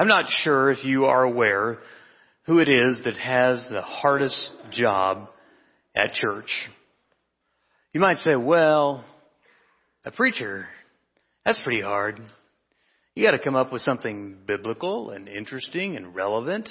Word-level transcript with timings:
I'm 0.00 0.08
not 0.08 0.30
sure 0.44 0.70
if 0.70 0.82
you 0.82 1.04
are 1.04 1.24
aware 1.24 1.76
who 2.46 2.58
it 2.58 2.70
is 2.70 3.00
that 3.04 3.18
has 3.18 3.62
the 3.70 3.82
hardest 3.82 4.50
job 4.72 5.28
at 5.94 6.14
church. 6.14 6.48
You 7.92 8.00
might 8.00 8.16
say, 8.16 8.34
well, 8.34 9.04
a 10.06 10.10
preacher, 10.10 10.66
that's 11.44 11.60
pretty 11.60 11.82
hard. 11.82 12.18
You 13.14 13.26
gotta 13.26 13.38
come 13.38 13.54
up 13.54 13.74
with 13.74 13.82
something 13.82 14.36
biblical 14.46 15.10
and 15.10 15.28
interesting 15.28 15.96
and 15.96 16.14
relevant 16.14 16.70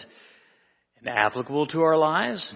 and 0.98 1.08
applicable 1.08 1.68
to 1.68 1.84
our 1.84 2.00
lives. 2.00 2.52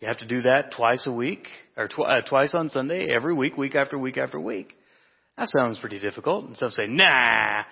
You 0.00 0.08
have 0.08 0.18
to 0.18 0.26
do 0.26 0.40
that 0.40 0.72
twice 0.76 1.06
a 1.06 1.12
week, 1.12 1.46
or 1.76 1.86
tw- 1.86 2.00
uh, 2.00 2.22
twice 2.28 2.56
on 2.56 2.70
Sunday, 2.70 3.06
every 3.08 3.34
week, 3.34 3.56
week 3.56 3.76
after 3.76 3.96
week 3.96 4.18
after 4.18 4.40
week. 4.40 4.76
That 5.36 5.48
sounds 5.56 5.78
pretty 5.78 6.00
difficult. 6.00 6.44
And 6.46 6.56
some 6.56 6.72
say, 6.72 6.88
nah, 6.88 7.62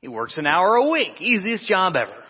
he 0.00 0.08
works 0.08 0.38
an 0.38 0.46
hour 0.46 0.76
a 0.76 0.90
week. 0.90 1.20
Easiest 1.20 1.66
job 1.66 1.96
ever. 1.96 2.24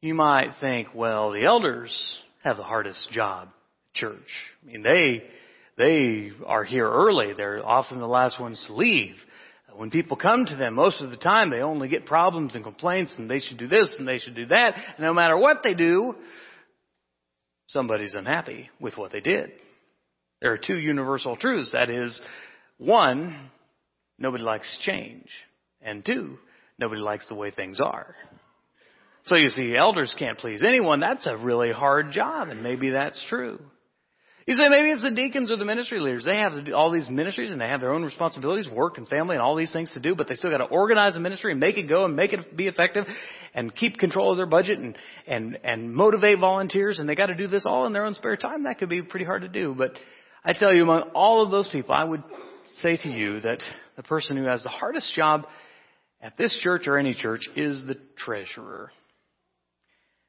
You 0.00 0.14
might 0.14 0.52
think, 0.60 0.88
well, 0.94 1.32
the 1.32 1.44
elders 1.44 2.18
have 2.44 2.56
the 2.56 2.62
hardest 2.62 3.10
job 3.10 3.48
church. 3.94 4.16
I 4.62 4.66
mean, 4.66 4.82
they, 4.82 5.24
they 5.76 6.30
are 6.46 6.64
here 6.64 6.88
early. 6.88 7.32
They're 7.36 7.64
often 7.66 7.98
the 7.98 8.06
last 8.06 8.40
ones 8.40 8.62
to 8.66 8.74
leave. 8.74 9.14
When 9.74 9.90
people 9.90 10.16
come 10.16 10.44
to 10.46 10.56
them, 10.56 10.74
most 10.74 11.00
of 11.02 11.10
the 11.10 11.16
time 11.16 11.50
they 11.50 11.60
only 11.60 11.88
get 11.88 12.06
problems 12.06 12.54
and 12.54 12.64
complaints 12.64 13.14
and 13.18 13.30
they 13.30 13.40
should 13.40 13.58
do 13.58 13.68
this 13.68 13.94
and 13.98 14.08
they 14.08 14.18
should 14.18 14.34
do 14.34 14.46
that. 14.46 14.74
And 14.74 15.06
no 15.06 15.14
matter 15.14 15.36
what 15.36 15.58
they 15.62 15.74
do, 15.74 16.14
somebody's 17.68 18.14
unhappy 18.14 18.70
with 18.80 18.96
what 18.96 19.12
they 19.12 19.20
did. 19.20 19.50
There 20.40 20.52
are 20.52 20.58
two 20.58 20.78
universal 20.78 21.36
truths. 21.36 21.72
That 21.72 21.90
is, 21.90 22.20
one, 22.78 23.50
nobody 24.18 24.44
likes 24.44 24.78
change. 24.82 25.28
And 25.80 26.04
two, 26.04 26.38
nobody 26.78 27.00
likes 27.00 27.28
the 27.28 27.34
way 27.34 27.50
things 27.50 27.80
are. 27.80 28.14
So 29.24 29.36
you 29.36 29.48
see, 29.48 29.76
elders 29.76 30.14
can't 30.18 30.38
please 30.38 30.62
anyone. 30.66 31.00
That's 31.00 31.26
a 31.26 31.36
really 31.36 31.70
hard 31.70 32.12
job, 32.12 32.48
and 32.48 32.62
maybe 32.62 32.90
that's 32.90 33.24
true. 33.28 33.60
You 34.48 34.54
say 34.54 34.70
maybe 34.70 34.90
it's 34.90 35.02
the 35.02 35.10
deacons 35.10 35.52
or 35.52 35.58
the 35.58 35.66
ministry 35.66 36.00
leaders. 36.00 36.24
They 36.24 36.38
have 36.38 36.54
all 36.74 36.90
these 36.90 37.10
ministries 37.10 37.50
and 37.50 37.60
they 37.60 37.68
have 37.68 37.82
their 37.82 37.92
own 37.92 38.02
responsibilities, 38.02 38.66
work 38.66 38.96
and 38.96 39.06
family 39.06 39.36
and 39.36 39.42
all 39.42 39.54
these 39.54 39.74
things 39.74 39.92
to 39.92 40.00
do, 40.00 40.14
but 40.14 40.26
they 40.26 40.36
still 40.36 40.50
got 40.50 40.64
to 40.64 40.64
organize 40.64 41.16
a 41.16 41.20
ministry 41.20 41.50
and 41.50 41.60
make 41.60 41.76
it 41.76 41.82
go 41.82 42.06
and 42.06 42.16
make 42.16 42.32
it 42.32 42.56
be 42.56 42.66
effective 42.66 43.04
and 43.54 43.74
keep 43.74 43.98
control 43.98 44.30
of 44.30 44.38
their 44.38 44.46
budget 44.46 44.78
and, 44.78 44.96
and, 45.26 45.58
and 45.64 45.94
motivate 45.94 46.38
volunteers 46.38 46.98
and 46.98 47.06
they 47.06 47.14
got 47.14 47.26
to 47.26 47.34
do 47.34 47.46
this 47.46 47.64
all 47.66 47.84
in 47.84 47.92
their 47.92 48.06
own 48.06 48.14
spare 48.14 48.38
time. 48.38 48.62
That 48.62 48.78
could 48.78 48.88
be 48.88 49.02
pretty 49.02 49.26
hard 49.26 49.42
to 49.42 49.48
do, 49.48 49.74
but 49.76 49.92
I 50.42 50.54
tell 50.54 50.72
you 50.72 50.82
among 50.82 51.10
all 51.14 51.44
of 51.44 51.50
those 51.50 51.68
people, 51.68 51.94
I 51.94 52.04
would 52.04 52.22
say 52.78 52.96
to 52.96 53.08
you 53.10 53.40
that 53.40 53.58
the 53.98 54.04
person 54.04 54.36
who 54.36 54.44
has 54.44 54.62
the 54.62 54.68
hardest 54.68 55.12
job 55.16 55.44
at 56.22 56.38
this 56.38 56.56
church 56.62 56.86
or 56.86 56.96
any 56.96 57.14
church 57.14 57.48
is 57.56 57.84
the 57.84 57.96
treasurer. 58.16 58.92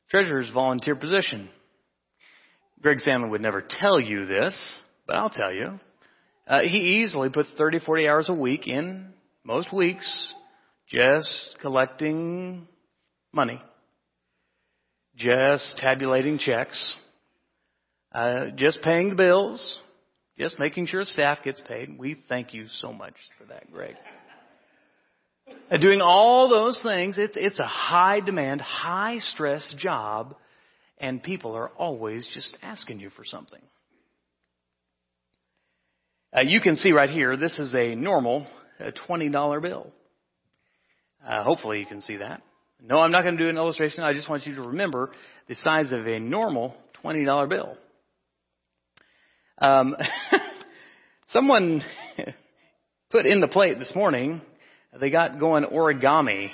Treasurer's 0.10 0.50
volunteer 0.52 0.96
position. 0.96 1.50
Greg 2.82 2.98
Sandlin 2.98 3.30
would 3.30 3.42
never 3.42 3.62
tell 3.62 4.00
you 4.00 4.26
this, 4.26 4.56
but 5.06 5.18
I'll 5.18 5.30
tell 5.30 5.54
you. 5.54 5.80
Uh, 6.48 6.62
he 6.62 7.04
easily 7.04 7.30
puts 7.30 7.48
30, 7.60 7.80
40 7.80 8.08
hours 8.08 8.30
a 8.30 8.34
week 8.34 8.68
in 8.68 9.14
most 9.44 9.72
weeks 9.72 10.34
just 10.88 11.56
collecting 11.62 12.68
money, 13.32 13.62
just 15.16 15.78
tabulating 15.78 16.40
checks, 16.40 16.96
uh, 18.16 18.48
just 18.56 18.82
paying 18.82 19.10
the 19.10 19.16
bills, 19.16 19.78
just 20.40 20.58
making 20.58 20.88
sure 20.88 21.04
staff 21.04 21.40
gets 21.44 21.62
paid. 21.62 22.00
We 22.00 22.18
thank 22.28 22.54
you 22.54 22.68
so 22.68 22.94
much 22.94 23.16
for 23.38 23.46
that, 23.46 23.72
Greg. 23.72 23.96
Uh, 25.72 25.78
doing 25.78 26.02
all 26.02 26.50
those 26.50 26.82
things, 26.82 27.18
it's, 27.18 27.36
it's 27.36 27.60
a 27.60 27.68
high 27.68 28.22
demand, 28.22 28.62
high 28.62 29.18
stress 29.20 29.74
job 29.78 30.36
and 31.00 31.24
people 31.24 31.56
are 31.56 31.70
always 31.70 32.30
just 32.34 32.58
asking 32.62 33.00
you 33.00 33.10
for 33.10 33.24
something. 33.24 33.62
Uh, 36.36 36.42
you 36.42 36.62
can 36.62 36.76
see 36.76 36.92
right 36.92 37.10
here, 37.10 37.38
this 37.38 37.58
is 37.58 37.74
a 37.74 37.96
normal 37.96 38.46
a 38.80 38.92
$20 38.92 39.62
bill. 39.62 39.88
Uh, 41.28 41.44
hopefully 41.44 41.80
you 41.80 41.86
can 41.86 42.02
see 42.02 42.18
that. 42.18 42.42
No, 42.82 43.00
I'm 43.00 43.12
not 43.12 43.24
going 43.24 43.36
to 43.36 43.44
do 43.44 43.50
an 43.50 43.58
illustration. 43.58 44.04
I 44.04 44.14
just 44.14 44.30
want 44.30 44.46
you 44.46 44.56
to 44.56 44.62
remember 44.62 45.12
the 45.50 45.56
size 45.56 45.92
of 45.92 46.08
a 46.08 46.20
normal 46.20 46.76
$20 47.04 47.50
bill. 47.50 47.76
Um, 49.60 49.96
someone 51.28 51.84
put 53.12 53.26
in 53.26 53.40
the 53.40 53.48
plate 53.48 53.80
this 53.80 53.94
morning, 53.96 54.42
they 55.00 55.10
got 55.10 55.40
going 55.40 55.66
origami, 55.66 56.50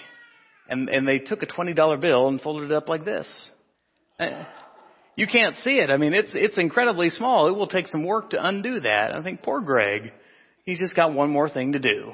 and, 0.70 0.90
and 0.90 1.08
they 1.08 1.20
took 1.20 1.44
a 1.44 1.48
$20 1.48 2.02
bill 2.02 2.28
and 2.28 2.42
folded 2.42 2.72
it 2.72 2.76
up 2.76 2.90
like 2.90 3.06
this. 3.06 3.52
Uh, 4.20 4.44
you 5.16 5.28
can't 5.28 5.56
see 5.56 5.80
it. 5.80 5.90
I 5.90 5.98
mean, 5.98 6.14
it's, 6.14 6.34
it's 6.36 6.58
incredibly 6.58 7.10
small. 7.10 7.48
It 7.48 7.56
will 7.56 7.68
take 7.68 7.88
some 7.88 8.04
work 8.04 8.32
to 8.32 8.46
undo 8.46 8.82
that. 8.82 9.12
I 9.14 9.22
think 9.24 9.44
poor 9.44 9.62
Greg, 9.62 10.12
he's 10.66 10.80
just 10.80 10.96
got 10.96 11.14
one 11.14 11.30
more 11.30 11.50
thing 11.50 11.74
to 11.74 11.80
do. 11.80 12.14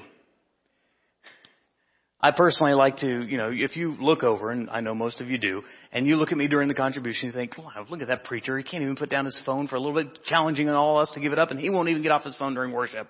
I 2.24 2.32
personally 2.32 2.74
like 2.74 2.98
to, 2.98 3.26
you 3.26 3.38
know, 3.38 3.50
if 3.52 3.76
you 3.76 3.96
look 4.00 4.24
over, 4.24 4.52
and 4.52 4.70
I 4.70 4.82
know 4.82 4.94
most 4.94 5.22
of 5.22 5.30
you 5.30 5.40
do, 5.40 5.64
and 5.92 6.06
you 6.06 6.18
look 6.18 6.32
at 6.32 6.38
me 6.38 6.48
during 6.48 6.68
the 6.68 6.76
contribution, 6.76 7.26
you 7.26 7.32
think, 7.32 7.58
wow, 7.58 7.86
look 7.90 8.02
at 8.02 8.10
that 8.10 8.26
preacher. 8.26 8.56
He 8.58 8.64
can't 8.64 8.84
even 8.84 8.96
put 8.96 9.10
down 9.10 9.26
his 9.26 9.40
phone 9.44 9.68
for 9.68 9.76
a 9.76 9.80
little 9.80 9.96
bit, 9.96 10.24
challenging 10.26 10.70
all 10.70 11.00
of 11.00 11.04
us 11.04 11.12
to 11.16 11.20
give 11.20 11.34
it 11.34 11.40
up, 11.40 11.50
and 11.50 11.60
he 11.60 11.72
won't 11.72 11.90
even 11.90 12.04
get 12.04 12.12
off 12.12 12.24
his 12.24 12.36
phone 12.38 12.54
during 12.54 12.74
worship. 12.74 13.08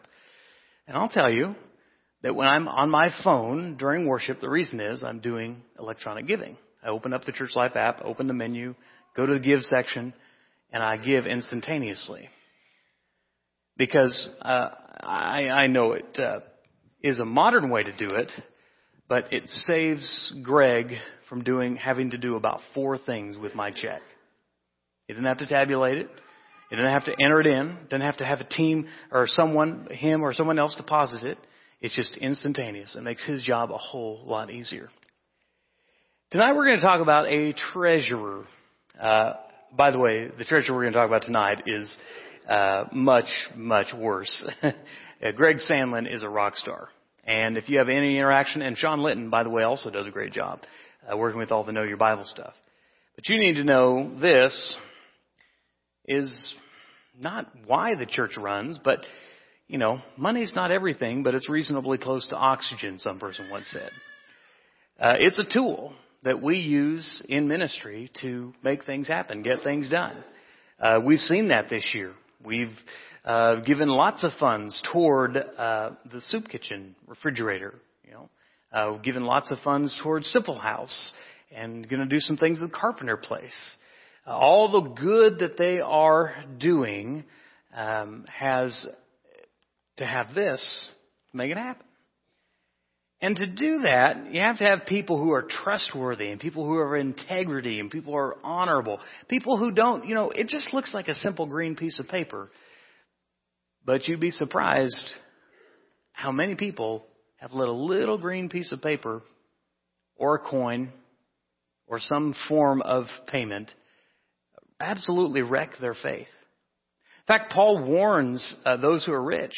And 0.87 0.95
I'll 0.95 1.09
tell 1.09 1.29
you 1.29 1.55
that 2.23 2.35
when 2.35 2.47
I'm 2.47 2.69
on 2.69 2.89
my 2.89 3.09
phone 3.23 3.75
during 3.75 4.05
worship, 4.05 4.39
the 4.39 4.49
reason 4.49 4.79
is 4.79 5.03
I'm 5.03 5.19
doing 5.19 5.61
electronic 5.77 6.25
giving. 6.25 6.55
I 6.81 6.89
open 6.89 7.13
up 7.13 7.25
the 7.25 7.33
Church 7.33 7.51
Life 7.53 7.75
app, 7.75 8.01
open 8.05 8.27
the 8.27 8.33
menu, 8.33 8.75
go 9.15 9.25
to 9.25 9.33
the 9.33 9.39
give 9.39 9.61
section, 9.63 10.13
and 10.71 10.81
I 10.81 10.95
give 10.95 11.25
instantaneously. 11.25 12.29
Because 13.77 14.29
uh, 14.41 14.69
I, 15.01 15.49
I 15.49 15.67
know 15.67 15.93
it 15.93 16.17
uh, 16.17 16.39
is 17.03 17.19
a 17.19 17.25
modern 17.25 17.69
way 17.69 17.83
to 17.83 17.97
do 17.97 18.09
it, 18.15 18.31
but 19.11 19.33
it 19.33 19.49
saves 19.49 20.33
Greg 20.41 20.93
from 21.27 21.43
doing 21.43 21.75
having 21.75 22.11
to 22.11 22.17
do 22.17 22.37
about 22.37 22.61
four 22.73 22.97
things 22.97 23.35
with 23.35 23.53
my 23.53 23.69
check. 23.69 24.01
He 25.05 25.13
didn't 25.13 25.25
have 25.25 25.39
to 25.39 25.47
tabulate 25.47 25.97
it. 25.97 26.09
He 26.69 26.77
didn't 26.77 26.93
have 26.93 27.03
to 27.03 27.11
enter 27.21 27.41
it 27.41 27.47
in. 27.47 27.75
Didn't 27.89 28.03
have 28.03 28.15
to 28.19 28.25
have 28.25 28.39
a 28.39 28.45
team 28.45 28.87
or 29.11 29.27
someone, 29.27 29.89
him 29.91 30.21
or 30.21 30.33
someone 30.33 30.57
else 30.57 30.75
deposit 30.75 31.23
it. 31.23 31.37
It's 31.81 31.93
just 31.93 32.15
instantaneous. 32.15 32.95
It 32.95 33.03
makes 33.03 33.27
his 33.27 33.43
job 33.43 33.71
a 33.71 33.77
whole 33.77 34.23
lot 34.23 34.49
easier. 34.49 34.87
Tonight 36.29 36.53
we're 36.53 36.67
going 36.67 36.79
to 36.79 36.85
talk 36.85 37.01
about 37.01 37.27
a 37.27 37.51
treasurer. 37.73 38.45
Uh, 38.97 39.33
by 39.75 39.91
the 39.91 39.99
way, 39.99 40.29
the 40.37 40.45
treasurer 40.45 40.73
we're 40.73 40.83
going 40.83 40.93
to 40.93 40.99
talk 40.99 41.09
about 41.09 41.23
tonight 41.23 41.63
is 41.67 41.91
uh, 42.49 42.85
much, 42.93 43.27
much 43.57 43.87
worse. 43.93 44.41
uh, 44.63 44.71
Greg 45.35 45.57
Sandlin 45.57 46.09
is 46.09 46.23
a 46.23 46.29
rock 46.29 46.55
star. 46.55 46.87
And 47.23 47.57
if 47.57 47.69
you 47.69 47.77
have 47.77 47.89
any 47.89 48.17
interaction, 48.17 48.61
and 48.61 48.77
Sean 48.77 49.01
Litton, 49.01 49.29
by 49.29 49.43
the 49.43 49.49
way, 49.49 49.63
also 49.63 49.89
does 49.89 50.07
a 50.07 50.11
great 50.11 50.33
job 50.33 50.59
uh, 51.11 51.15
working 51.15 51.39
with 51.39 51.51
all 51.51 51.63
the 51.63 51.71
Know 51.71 51.83
Your 51.83 51.97
Bible 51.97 52.25
stuff. 52.25 52.53
But 53.15 53.29
you 53.29 53.39
need 53.39 53.55
to 53.55 53.63
know 53.63 54.11
this 54.19 54.77
is 56.07 56.55
not 57.19 57.47
why 57.67 57.95
the 57.95 58.05
church 58.05 58.37
runs, 58.37 58.79
but, 58.83 58.99
you 59.67 59.77
know, 59.77 60.01
money's 60.17 60.53
not 60.55 60.71
everything, 60.71 61.21
but 61.23 61.35
it's 61.35 61.49
reasonably 61.49 61.97
close 61.97 62.27
to 62.27 62.35
oxygen, 62.35 62.97
some 62.97 63.19
person 63.19 63.49
once 63.49 63.67
said. 63.69 63.91
Uh, 64.99 65.13
it's 65.19 65.39
a 65.39 65.53
tool 65.53 65.93
that 66.23 66.41
we 66.41 66.57
use 66.57 67.23
in 67.29 67.47
ministry 67.47 68.11
to 68.21 68.53
make 68.63 68.85
things 68.85 69.07
happen, 69.07 69.41
get 69.41 69.63
things 69.63 69.89
done. 69.89 70.15
Uh, 70.79 70.99
we've 71.03 71.19
seen 71.19 71.49
that 71.49 71.69
this 71.69 71.87
year. 71.93 72.13
We've 72.43 72.75
uh, 73.25 73.55
given 73.57 73.89
lots 73.89 74.23
of 74.23 74.31
funds 74.39 74.81
toward 74.91 75.37
uh, 75.37 75.91
the 76.11 76.21
soup 76.21 76.47
kitchen 76.47 76.95
refrigerator. 77.07 77.75
You 78.05 78.11
know, 78.13 78.29
uh, 78.71 78.97
given 78.97 79.23
lots 79.23 79.51
of 79.51 79.59
funds 79.59 79.99
toward 80.01 80.23
Simple 80.25 80.57
House, 80.57 81.13
and 81.55 81.87
going 81.87 82.01
to 82.01 82.13
do 82.13 82.19
some 82.19 82.37
things 82.37 82.61
at 82.61 82.71
Carpenter 82.71 83.17
Place. 83.17 83.51
Uh, 84.25 84.31
all 84.31 84.71
the 84.71 84.89
good 84.89 85.39
that 85.39 85.57
they 85.57 85.79
are 85.79 86.35
doing 86.59 87.23
um, 87.75 88.25
has 88.27 88.87
to 89.97 90.05
have 90.05 90.33
this 90.33 90.87
to 91.31 91.37
make 91.37 91.51
it 91.51 91.57
happen. 91.57 91.85
And 93.23 93.35
to 93.35 93.45
do 93.45 93.81
that, 93.83 94.33
you 94.33 94.41
have 94.41 94.57
to 94.57 94.63
have 94.63 94.87
people 94.87 95.19
who 95.19 95.31
are 95.31 95.43
trustworthy 95.43 96.29
and 96.29 96.41
people 96.41 96.65
who 96.65 96.73
are 96.75 96.97
integrity 96.97 97.79
and 97.79 97.91
people 97.91 98.13
who 98.13 98.17
are 98.17 98.37
honorable. 98.43 98.99
People 99.27 99.59
who 99.59 99.71
don't, 99.71 100.07
you 100.07 100.15
know, 100.15 100.31
it 100.31 100.47
just 100.47 100.73
looks 100.73 100.91
like 100.91 101.07
a 101.07 101.13
simple 101.13 101.45
green 101.45 101.75
piece 101.75 101.99
of 101.99 102.07
paper. 102.07 102.49
But 103.85 104.07
you'd 104.07 104.19
be 104.19 104.31
surprised 104.31 105.09
how 106.11 106.31
many 106.31 106.55
people 106.55 107.05
have 107.37 107.53
let 107.53 107.67
a 107.67 107.73
little 107.73 108.17
green 108.17 108.49
piece 108.49 108.71
of 108.71 108.81
paper 108.81 109.23
or 110.15 110.35
a 110.35 110.39
coin 110.39 110.91
or 111.87 111.99
some 111.99 112.35
form 112.47 112.81
of 112.81 113.05
payment 113.27 113.71
absolutely 114.79 115.41
wreck 115.41 115.71
their 115.81 115.95
faith. 115.95 116.27
In 116.27 117.27
fact, 117.27 117.51
Paul 117.51 117.83
warns 117.83 118.55
uh, 118.65 118.77
those 118.77 119.05
who 119.05 119.13
are 119.13 119.23
rich 119.23 119.55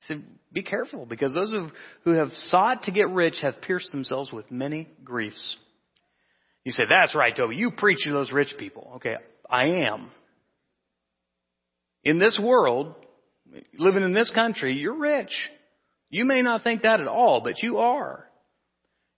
He 0.00 0.14
said, 0.14 0.24
be 0.52 0.62
careful 0.62 1.06
because 1.06 1.32
those 1.34 1.52
who 2.04 2.12
have 2.12 2.30
sought 2.32 2.84
to 2.84 2.92
get 2.92 3.10
rich 3.10 3.36
have 3.42 3.60
pierced 3.60 3.90
themselves 3.90 4.32
with 4.32 4.50
many 4.50 4.88
griefs. 5.04 5.56
You 6.64 6.72
say, 6.72 6.84
that's 6.88 7.14
right, 7.14 7.34
Toby. 7.34 7.56
You 7.56 7.70
preach 7.70 8.04
to 8.04 8.12
those 8.12 8.32
rich 8.32 8.54
people. 8.58 8.92
Okay, 8.96 9.14
I 9.48 9.64
am. 9.86 10.10
In 12.04 12.18
this 12.18 12.38
world, 12.42 12.94
living 13.78 14.02
in 14.02 14.12
this 14.12 14.30
country, 14.34 14.74
you're 14.74 14.98
rich. 14.98 15.32
You 16.10 16.24
may 16.24 16.42
not 16.42 16.62
think 16.62 16.82
that 16.82 17.00
at 17.00 17.08
all, 17.08 17.40
but 17.42 17.62
you 17.62 17.78
are. 17.78 18.24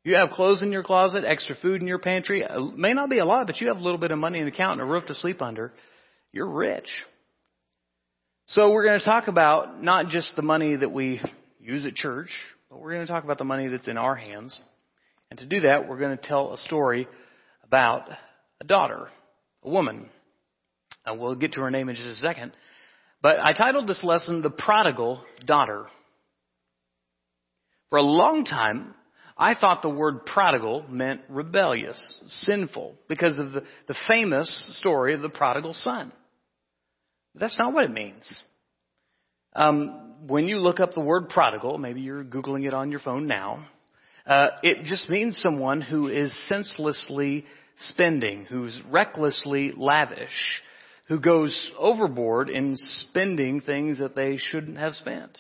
You 0.03 0.17
have 0.17 0.31
clothes 0.31 0.62
in 0.62 0.73
your 0.73 0.82
closet, 0.82 1.25
extra 1.27 1.55
food 1.61 1.82
in 1.82 1.87
your 1.87 1.99
pantry. 1.99 2.41
It 2.43 2.50
uh, 2.50 2.61
may 2.75 2.94
not 2.94 3.11
be 3.11 3.19
a 3.19 3.25
lot, 3.25 3.47
but 3.47 3.61
you 3.61 3.69
have 3.69 3.77
a 3.77 3.82
little 3.85 3.99
bit 3.99 4.11
of 4.11 4.19
money 4.19 4.38
in 4.38 4.47
the 4.47 4.53
account 4.53 4.81
and 4.81 4.88
a 4.88 4.93
roof 4.93 5.06
to 5.06 5.15
sleep 5.15 5.43
under. 5.43 5.73
You're 6.32 6.50
rich. 6.50 6.88
So 8.47 8.71
we're 8.71 8.85
going 8.85 8.99
to 8.99 9.05
talk 9.05 9.29
about 9.29 9.82
not 9.82 10.09
just 10.09 10.35
the 10.37 10.43
money 10.43 10.75
that 10.75 10.91
we 10.91 11.21
use 11.61 11.85
at 11.85 11.94
church, 11.94 12.31
but 12.71 12.81
we're 12.81 12.93
going 12.93 13.06
to 13.06 13.12
talk 13.12 13.25
about 13.25 13.38
the 13.38 13.44
money 13.44 13.69
that's 13.69 13.88
in 13.88 13.99
our 13.99 14.17
hands. 14.17 14.59
And 15.31 15.38
to 15.38 15.47
do 15.47 15.61
that, 15.61 15.88
we're 15.88 15.99
going 15.99 16.17
to 16.17 16.23
tell 16.23 16.53
a 16.53 16.56
story 16.56 17.06
about 17.62 18.09
a 18.61 18.65
daughter, 18.65 19.09
a 19.62 19.69
woman. 19.69 20.09
And 21.05 21.21
we'll 21.21 21.37
get 21.37 21.53
to 21.53 21.61
her 21.61 21.71
name 21.71 21.88
in 21.88 21.94
just 21.94 22.09
a 22.09 22.15
second. 22.17 22.53
But 23.22 23.38
I 23.38 23.52
titled 23.52 23.87
this 23.87 24.02
lesson, 24.02 24.40
The 24.43 24.50
Prodigal 24.50 25.22
Daughter. 25.44 25.87
For 27.90 27.99
a 27.99 28.02
long 28.02 28.44
time, 28.44 28.94
I 29.37 29.55
thought 29.55 29.82
the 29.82 29.90
word 29.90 30.26
prodigal 30.26 30.84
meant 30.88 31.22
rebellious, 31.28 32.20
sinful, 32.26 32.94
because 33.08 33.38
of 33.38 33.52
the, 33.52 33.64
the 33.88 33.96
famous 34.08 34.78
story 34.78 35.14
of 35.14 35.22
the 35.22 35.28
prodigal 35.28 35.75
son. 35.75 36.12
But 37.34 37.40
that's 37.40 37.58
not 37.58 37.72
what 37.72 37.84
it 37.84 37.90
means. 37.90 38.43
Um, 39.55 40.14
when 40.26 40.46
you 40.46 40.58
look 40.58 40.81
up 40.81 40.94
the 40.94 41.00
word 41.00 41.28
prodigal, 41.28 41.78
maybe 41.78 42.00
you're 42.00 42.25
Googling 42.25 42.66
it 42.66 42.75
on 42.75 42.90
your 42.90 43.00
phone 43.00 43.26
now, 43.26 43.66
uh, 44.26 44.49
it 44.62 44.84
just 44.84 45.08
means 45.08 45.37
someone 45.38 45.81
who 45.81 46.08
is 46.08 46.34
senselessly 46.49 47.44
spending, 47.76 48.44
who's 48.44 48.78
recklessly 48.90 49.73
lavish, 49.76 50.62
who 51.11 51.19
goes 51.19 51.73
overboard 51.77 52.49
in 52.49 52.77
spending 52.77 53.61
things 53.61 53.99
that 53.99 54.15
they 54.15 54.37
shouldn't 54.39 54.79
have 54.79 54.95
spent. 54.95 55.37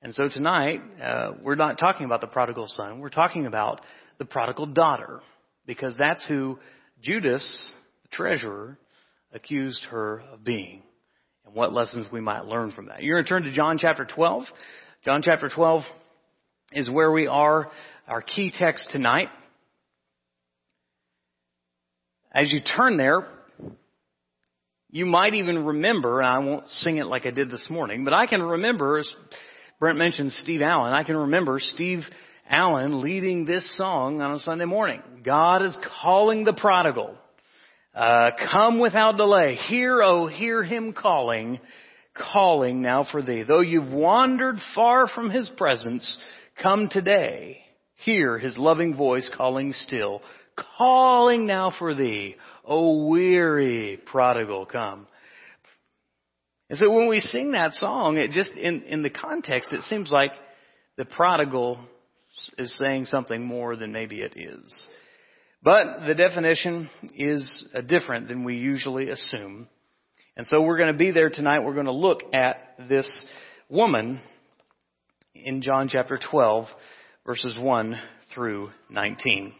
And 0.00 0.14
so 0.14 0.30
tonight, 0.30 0.80
uh, 1.02 1.32
we're 1.42 1.54
not 1.54 1.78
talking 1.78 2.06
about 2.06 2.22
the 2.22 2.28
prodigal 2.28 2.66
son. 2.66 2.98
We're 2.98 3.10
talking 3.10 3.44
about 3.44 3.82
the 4.16 4.24
prodigal 4.24 4.64
daughter, 4.64 5.20
because 5.66 5.94
that's 5.98 6.26
who 6.26 6.58
Judas, 7.02 7.74
the 8.04 8.08
treasurer, 8.16 8.78
accused 9.34 9.84
her 9.90 10.22
of 10.32 10.42
being, 10.44 10.82
and 11.44 11.54
what 11.54 11.74
lessons 11.74 12.06
we 12.10 12.22
might 12.22 12.46
learn 12.46 12.70
from 12.70 12.86
that. 12.86 13.02
You're 13.02 13.16
going 13.16 13.24
to 13.24 13.28
turn 13.28 13.42
to 13.42 13.52
John 13.52 13.76
chapter 13.76 14.06
12. 14.06 14.44
John 15.04 15.20
chapter 15.22 15.50
12 15.54 15.82
is 16.72 16.88
where 16.88 17.12
we 17.12 17.26
are, 17.26 17.70
our 18.06 18.22
key 18.22 18.50
text 18.58 18.88
tonight. 18.92 19.28
As 22.32 22.50
you 22.50 22.60
turn 22.62 22.96
there, 22.96 23.26
you 24.90 25.06
might 25.06 25.34
even 25.34 25.66
remember, 25.66 26.20
and 26.20 26.28
I 26.28 26.38
won't 26.38 26.68
sing 26.68 26.96
it 26.96 27.06
like 27.06 27.26
I 27.26 27.30
did 27.30 27.50
this 27.50 27.68
morning, 27.70 28.04
but 28.04 28.14
I 28.14 28.26
can 28.26 28.42
remember 28.42 28.98
as 28.98 29.12
Brent 29.78 29.98
mentioned 29.98 30.32
Steve 30.32 30.62
Allen. 30.62 30.92
I 30.92 31.04
can 31.04 31.16
remember 31.16 31.58
Steve 31.60 32.00
Allen 32.48 33.02
leading 33.02 33.44
this 33.44 33.76
song 33.76 34.20
on 34.20 34.32
a 34.32 34.38
Sunday 34.38 34.64
morning. 34.64 35.02
God 35.22 35.62
is 35.62 35.76
calling 36.02 36.44
the 36.44 36.54
prodigal. 36.54 37.14
Uh, 37.94 38.30
come 38.50 38.78
without 38.78 39.16
delay. 39.16 39.56
Hear, 39.68 40.02
oh, 40.02 40.26
hear 40.26 40.62
him 40.62 40.92
calling, 40.92 41.60
calling 42.32 42.80
now 42.80 43.06
for 43.10 43.22
thee. 43.22 43.42
Though 43.46 43.60
you've 43.60 43.92
wandered 43.92 44.56
far 44.74 45.06
from 45.06 45.30
his 45.30 45.50
presence, 45.56 46.18
come 46.62 46.88
today. 46.88 47.58
Hear 47.96 48.38
his 48.38 48.56
loving 48.56 48.96
voice 48.96 49.30
calling 49.36 49.72
still, 49.72 50.22
calling 50.76 51.46
now 51.46 51.72
for 51.78 51.94
thee. 51.94 52.36
O 52.64 53.08
weary 53.08 53.98
prodigal, 54.06 54.66
come. 54.66 55.06
And 56.70 56.78
so 56.78 56.90
when 56.90 57.08
we 57.08 57.20
sing 57.20 57.52
that 57.52 57.72
song, 57.72 58.18
it 58.18 58.30
just, 58.30 58.52
in, 58.52 58.82
in 58.82 59.02
the 59.02 59.10
context, 59.10 59.72
it 59.72 59.80
seems 59.82 60.10
like 60.10 60.32
the 60.96 61.06
prodigal 61.06 61.80
is 62.58 62.76
saying 62.78 63.06
something 63.06 63.44
more 63.44 63.76
than 63.76 63.92
maybe 63.92 64.20
it 64.20 64.34
is. 64.36 64.88
But 65.62 66.06
the 66.06 66.14
definition 66.14 66.90
is 67.14 67.66
uh, 67.74 67.80
different 67.80 68.28
than 68.28 68.44
we 68.44 68.56
usually 68.56 69.08
assume. 69.10 69.68
And 70.36 70.46
so 70.46 70.60
we're 70.62 70.78
going 70.78 70.92
to 70.92 70.98
be 70.98 71.10
there 71.10 71.30
tonight. 71.30 71.60
We're 71.60 71.74
going 71.74 71.86
to 71.86 71.92
look 71.92 72.20
at 72.32 72.74
this 72.88 73.08
woman 73.68 74.20
in 75.34 75.62
John 75.62 75.88
chapter 75.88 76.18
12, 76.30 76.66
verses 77.26 77.56
1 77.58 77.98
through 78.34 78.70
19. 78.88 79.52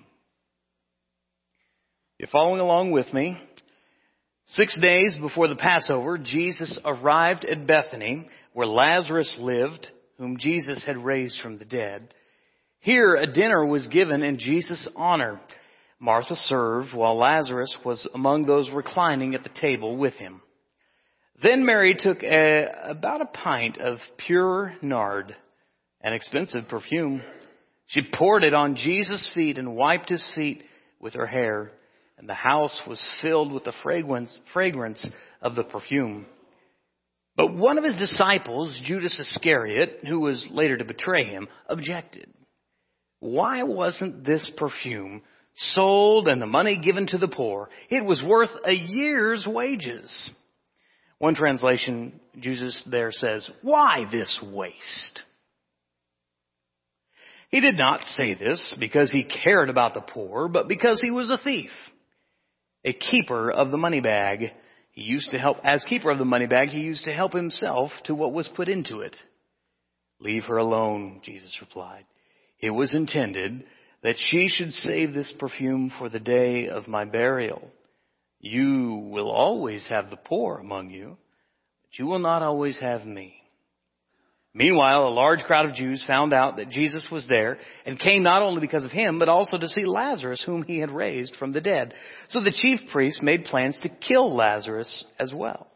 You're 2.18 2.26
following 2.32 2.60
along 2.60 2.90
with 2.90 3.14
me. 3.14 3.40
Six 4.46 4.76
days 4.80 5.16
before 5.20 5.46
the 5.46 5.54
Passover, 5.54 6.18
Jesus 6.18 6.76
arrived 6.84 7.44
at 7.44 7.68
Bethany, 7.68 8.26
where 8.52 8.66
Lazarus 8.66 9.36
lived, 9.38 9.86
whom 10.16 10.36
Jesus 10.36 10.82
had 10.84 10.96
raised 10.96 11.40
from 11.40 11.58
the 11.58 11.64
dead. 11.64 12.12
Here 12.80 13.14
a 13.14 13.32
dinner 13.32 13.64
was 13.64 13.86
given 13.86 14.24
in 14.24 14.36
Jesus' 14.36 14.88
honor. 14.96 15.40
Martha 16.00 16.34
served, 16.34 16.92
while 16.92 17.16
Lazarus 17.16 17.76
was 17.84 18.08
among 18.12 18.46
those 18.46 18.68
reclining 18.72 19.36
at 19.36 19.44
the 19.44 19.60
table 19.60 19.96
with 19.96 20.14
him. 20.14 20.40
Then 21.40 21.64
Mary 21.64 21.94
took 21.96 22.24
a, 22.24 22.66
about 22.90 23.20
a 23.20 23.26
pint 23.26 23.78
of 23.78 23.98
pure 24.26 24.74
nard, 24.82 25.36
an 26.00 26.14
expensive 26.14 26.66
perfume. 26.68 27.22
She 27.86 28.00
poured 28.12 28.42
it 28.42 28.54
on 28.54 28.74
Jesus' 28.74 29.30
feet 29.36 29.56
and 29.56 29.76
wiped 29.76 30.08
his 30.08 30.28
feet 30.34 30.64
with 30.98 31.14
her 31.14 31.26
hair 31.26 31.70
and 32.18 32.28
the 32.28 32.34
house 32.34 32.80
was 32.86 33.08
filled 33.22 33.52
with 33.52 33.64
the 33.64 33.72
fragrance, 33.82 34.36
fragrance 34.52 35.02
of 35.40 35.54
the 35.54 35.62
perfume. 35.62 36.26
But 37.36 37.54
one 37.54 37.78
of 37.78 37.84
his 37.84 37.96
disciples, 37.96 38.78
Judas 38.82 39.16
Iscariot, 39.18 40.00
who 40.06 40.20
was 40.20 40.48
later 40.50 40.76
to 40.76 40.84
betray 40.84 41.24
him, 41.24 41.46
objected. 41.68 42.28
Why 43.20 43.62
wasn't 43.62 44.24
this 44.24 44.50
perfume 44.56 45.22
sold 45.54 46.26
and 46.26 46.42
the 46.42 46.46
money 46.46 46.78
given 46.78 47.06
to 47.08 47.18
the 47.18 47.28
poor? 47.28 47.68
It 47.88 48.04
was 48.04 48.20
worth 48.22 48.50
a 48.64 48.72
year's 48.72 49.46
wages. 49.48 50.30
One 51.18 51.36
translation, 51.36 52.20
Jesus 52.40 52.82
there 52.90 53.12
says, 53.12 53.48
why 53.62 54.06
this 54.10 54.40
waste? 54.52 55.22
He 57.50 57.60
did 57.60 57.76
not 57.76 58.00
say 58.16 58.34
this 58.34 58.74
because 58.78 59.10
he 59.10 59.24
cared 59.24 59.68
about 59.68 59.94
the 59.94 60.00
poor, 60.00 60.48
but 60.48 60.68
because 60.68 61.00
he 61.00 61.10
was 61.10 61.30
a 61.30 61.38
thief 61.38 61.70
a 62.84 62.92
keeper 62.92 63.50
of 63.50 63.70
the 63.70 63.76
money 63.76 64.00
bag. 64.00 64.52
He 64.92 65.02
used 65.02 65.30
to 65.30 65.38
help, 65.38 65.58
as 65.64 65.84
keeper 65.84 66.10
of 66.10 66.18
the 66.18 66.24
money 66.24 66.46
bag, 66.46 66.70
he 66.70 66.80
used 66.80 67.04
to 67.04 67.12
help 67.12 67.32
himself 67.32 67.92
to 68.04 68.14
what 68.14 68.32
was 68.32 68.48
put 68.54 68.68
into 68.68 69.00
it. 69.00 69.16
Leave 70.20 70.44
her 70.44 70.56
alone, 70.56 71.20
Jesus 71.22 71.52
replied. 71.60 72.04
It 72.60 72.70
was 72.70 72.94
intended 72.94 73.64
that 74.02 74.16
she 74.18 74.48
should 74.48 74.72
save 74.72 75.12
this 75.12 75.32
perfume 75.38 75.92
for 75.98 76.08
the 76.08 76.20
day 76.20 76.68
of 76.68 76.88
my 76.88 77.04
burial. 77.04 77.70
You 78.40 79.08
will 79.10 79.30
always 79.30 79.86
have 79.88 80.10
the 80.10 80.16
poor 80.16 80.58
among 80.58 80.90
you, 80.90 81.16
but 81.82 81.98
you 81.98 82.06
will 82.06 82.18
not 82.18 82.42
always 82.42 82.78
have 82.78 83.04
me. 83.04 83.37
Meanwhile, 84.54 85.06
a 85.06 85.10
large 85.10 85.40
crowd 85.40 85.66
of 85.66 85.74
Jews 85.74 86.02
found 86.06 86.32
out 86.32 86.56
that 86.56 86.70
Jesus 86.70 87.06
was 87.12 87.28
there 87.28 87.58
and 87.84 87.98
came 87.98 88.22
not 88.22 88.42
only 88.42 88.60
because 88.60 88.84
of 88.84 88.90
him, 88.90 89.18
but 89.18 89.28
also 89.28 89.58
to 89.58 89.68
see 89.68 89.84
Lazarus, 89.84 90.42
whom 90.44 90.62
he 90.62 90.78
had 90.78 90.90
raised 90.90 91.36
from 91.36 91.52
the 91.52 91.60
dead. 91.60 91.94
So 92.28 92.42
the 92.42 92.50
chief 92.50 92.80
priests 92.90 93.20
made 93.22 93.44
plans 93.44 93.78
to 93.82 93.88
kill 93.88 94.34
Lazarus 94.34 95.04
as 95.20 95.32
well. 95.34 95.68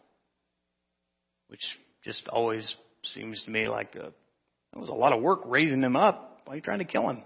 Which 1.48 1.60
just 2.02 2.26
always 2.28 2.74
seems 3.04 3.42
to 3.44 3.50
me 3.50 3.68
like 3.68 3.94
a, 3.94 4.06
it 4.06 4.78
was 4.78 4.88
a 4.88 4.94
lot 4.94 5.12
of 5.12 5.22
work 5.22 5.40
raising 5.46 5.82
him 5.82 5.96
up. 5.96 6.40
Why 6.46 6.54
are 6.54 6.56
you 6.56 6.62
trying 6.62 6.78
to 6.78 6.84
kill 6.84 7.08
him? 7.08 7.22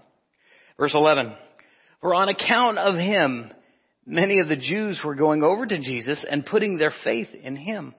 Verse 0.77 0.93
11. 0.93 1.33
For 2.01 2.13
on 2.13 2.29
account 2.29 2.77
of 2.77 2.95
him, 2.95 3.51
many 4.05 4.39
of 4.39 4.49
the 4.49 4.57
Jews 4.57 4.99
were 5.03 5.15
going 5.15 5.43
over 5.43 5.65
to 5.65 5.79
Jesus 5.79 6.23
and 6.29 6.45
putting 6.45 6.77
their 6.77 6.93
faith 7.03 7.29
in 7.33 7.55
him. 7.55 7.95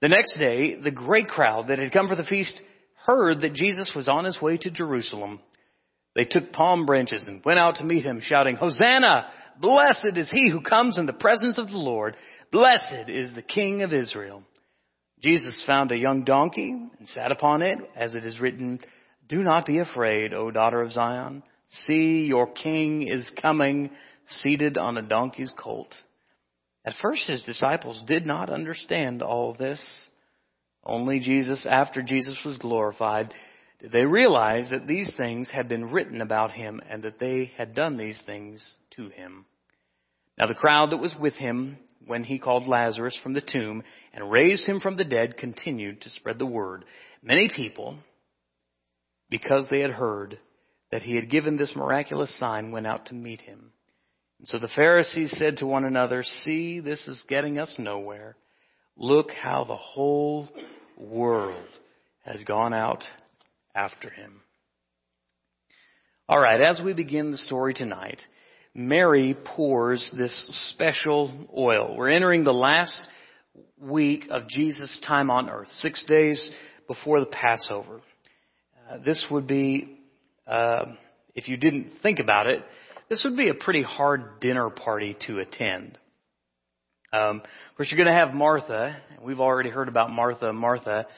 The 0.00 0.08
next 0.08 0.38
day, 0.38 0.76
the 0.76 0.90
great 0.90 1.28
crowd 1.28 1.68
that 1.68 1.78
had 1.78 1.92
come 1.92 2.08
for 2.08 2.16
the 2.16 2.24
feast 2.24 2.60
heard 3.06 3.40
that 3.42 3.54
Jesus 3.54 3.90
was 3.94 4.08
on 4.08 4.24
his 4.24 4.40
way 4.40 4.56
to 4.56 4.70
Jerusalem. 4.70 5.40
They 6.14 6.24
took 6.24 6.52
palm 6.52 6.86
branches 6.86 7.26
and 7.28 7.44
went 7.44 7.58
out 7.58 7.76
to 7.76 7.84
meet 7.84 8.04
him, 8.04 8.20
shouting, 8.22 8.56
Hosanna! 8.56 9.26
Blessed 9.60 10.16
is 10.16 10.30
he 10.30 10.50
who 10.50 10.62
comes 10.62 10.96
in 10.96 11.04
the 11.06 11.12
presence 11.12 11.58
of 11.58 11.68
the 11.68 11.76
Lord. 11.76 12.16
Blessed 12.50 13.08
is 13.08 13.34
the 13.34 13.42
King 13.42 13.82
of 13.82 13.92
Israel. 13.92 14.42
Jesus 15.22 15.62
found 15.66 15.92
a 15.92 15.98
young 15.98 16.24
donkey 16.24 16.70
and 16.70 17.08
sat 17.08 17.30
upon 17.30 17.60
it, 17.60 17.78
as 17.94 18.14
it 18.14 18.24
is 18.24 18.40
written, 18.40 18.80
Do 19.28 19.42
not 19.42 19.66
be 19.66 19.78
afraid, 19.78 20.32
O 20.32 20.50
daughter 20.50 20.80
of 20.80 20.92
Zion. 20.92 21.42
See, 21.68 22.24
your 22.26 22.50
king 22.50 23.06
is 23.06 23.30
coming, 23.40 23.90
seated 24.26 24.78
on 24.78 24.96
a 24.96 25.02
donkey's 25.02 25.52
colt. 25.56 25.94
At 26.84 26.94
first 27.02 27.26
his 27.26 27.42
disciples 27.42 28.02
did 28.06 28.26
not 28.26 28.50
understand 28.50 29.22
all 29.22 29.54
this. 29.54 29.80
Only 30.84 31.20
Jesus, 31.20 31.66
after 31.68 32.02
Jesus 32.02 32.38
was 32.44 32.58
glorified, 32.58 33.34
did 33.80 33.92
they 33.92 34.04
realize 34.04 34.70
that 34.70 34.86
these 34.86 35.12
things 35.16 35.50
had 35.50 35.68
been 35.68 35.90
written 35.90 36.20
about 36.20 36.52
him 36.52 36.80
and 36.88 37.02
that 37.02 37.18
they 37.18 37.52
had 37.56 37.74
done 37.74 37.96
these 37.96 38.20
things 38.24 38.76
to 38.96 39.08
him. 39.08 39.44
Now 40.38 40.46
the 40.46 40.54
crowd 40.54 40.90
that 40.90 40.98
was 40.98 41.14
with 41.18 41.34
him 41.34 41.78
when 42.06 42.24
he 42.24 42.38
called 42.38 42.66
Lazarus 42.66 43.18
from 43.22 43.34
the 43.34 43.42
tomb 43.42 43.82
and 44.12 44.30
raised 44.30 44.66
him 44.66 44.80
from 44.80 44.96
the 44.96 45.04
dead 45.04 45.36
continued 45.36 46.00
to 46.02 46.10
spread 46.10 46.38
the 46.38 46.46
word. 46.46 46.84
Many 47.22 47.50
people, 47.54 47.98
because 49.28 49.68
they 49.70 49.80
had 49.80 49.90
heard 49.90 50.38
that 50.90 51.02
he 51.02 51.14
had 51.14 51.30
given 51.30 51.56
this 51.56 51.76
miraculous 51.76 52.36
sign, 52.38 52.72
went 52.72 52.86
out 52.86 53.06
to 53.06 53.14
meet 53.14 53.42
him. 53.42 53.72
And 54.40 54.48
so 54.48 54.58
the 54.58 54.68
Pharisees 54.74 55.34
said 55.36 55.58
to 55.58 55.66
one 55.66 55.84
another, 55.84 56.22
See, 56.22 56.80
this 56.80 57.06
is 57.06 57.22
getting 57.28 57.58
us 57.58 57.76
nowhere. 57.78 58.36
Look 58.96 59.30
how 59.30 59.64
the 59.64 59.76
whole 59.76 60.48
world 60.96 61.68
has 62.24 62.42
gone 62.44 62.72
out 62.72 63.04
after 63.74 64.08
him. 64.08 64.40
All 66.26 66.40
right, 66.40 66.58
as 66.58 66.80
we 66.82 66.94
begin 66.94 67.30
the 67.30 67.36
story 67.36 67.74
tonight, 67.74 68.20
Mary 68.74 69.36
pours 69.44 70.10
this 70.16 70.72
special 70.72 71.32
oil. 71.54 71.94
We're 71.94 72.08
entering 72.08 72.42
the 72.42 72.52
last 72.52 72.98
week 73.78 74.24
of 74.30 74.48
Jesus' 74.48 75.02
time 75.06 75.30
on 75.30 75.50
earth, 75.50 75.68
six 75.72 76.02
days 76.06 76.50
before 76.86 77.20
the 77.20 77.26
Passover. 77.26 78.00
Uh, 78.90 78.98
this 79.04 79.26
would 79.30 79.46
be, 79.46 79.98
uh, 80.46 80.86
if 81.34 81.46
you 81.46 81.58
didn't 81.58 81.90
think 82.02 82.20
about 82.20 82.46
it, 82.46 82.64
this 83.10 83.24
would 83.24 83.36
be 83.36 83.48
a 83.48 83.54
pretty 83.54 83.82
hard 83.82 84.40
dinner 84.40 84.70
party 84.70 85.16
to 85.26 85.40
attend. 85.40 85.98
Um, 87.12 87.38
of 87.38 87.76
course, 87.76 87.90
you're 87.90 88.02
going 88.02 88.14
to 88.14 88.18
have 88.18 88.32
Martha. 88.32 88.96
We've 89.20 89.40
already 89.40 89.68
heard 89.68 89.88
about 89.88 90.10
Martha, 90.10 90.52
Martha, 90.52 91.08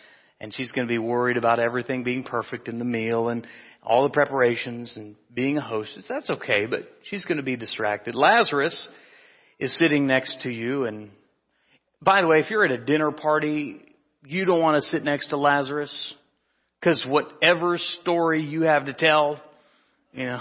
and 0.41 0.55
she's 0.55 0.73
going 0.73 0.89
to 0.89 0.91
be 0.91 0.99
worried 0.99 1.37
about 1.37 1.59
everything 1.59 2.03
being 2.03 2.25
perfect 2.25 2.67
in 2.67 2.79
the 2.79 2.85
meal 2.87 3.29
and 3.29 3.47
all 3.83 4.05
the 4.05 4.09
preparations 4.09 4.97
and 4.97 5.17
being 5.33 5.59
a 5.59 5.61
hostess. 5.61 6.07
That's 6.09 6.31
okay, 6.31 6.65
but 6.65 6.89
she's 7.05 7.27
going 7.27 7.37
to 7.37 7.43
be 7.43 7.57
distracted. 7.57 8.15
Lazarus 8.15 8.89
is 9.59 9.79
sitting 9.79 10.07
next 10.07 10.41
to 10.43 10.51
you, 10.51 10.87
and 10.87 11.11
by 12.01 12.23
the 12.23 12.27
way, 12.27 12.39
if 12.39 12.51
you're 12.51 12.65
at 12.65 12.73
a 12.73 12.83
dinner 12.83 13.13
party, 13.13 13.83
you 14.25 14.47
don't 14.47 14.63
want 14.63 14.77
to 14.77 14.89
sit 14.89 15.05
next 15.05 15.29
to 15.29 15.37
Lazarus 15.37 16.15
because 16.81 17.05
whatever 17.07 17.77
story 17.77 18.43
you 18.43 18.63
have 18.63 18.87
to 18.87 18.95
tell, 18.95 19.41
you 20.13 20.25
know, 20.25 20.41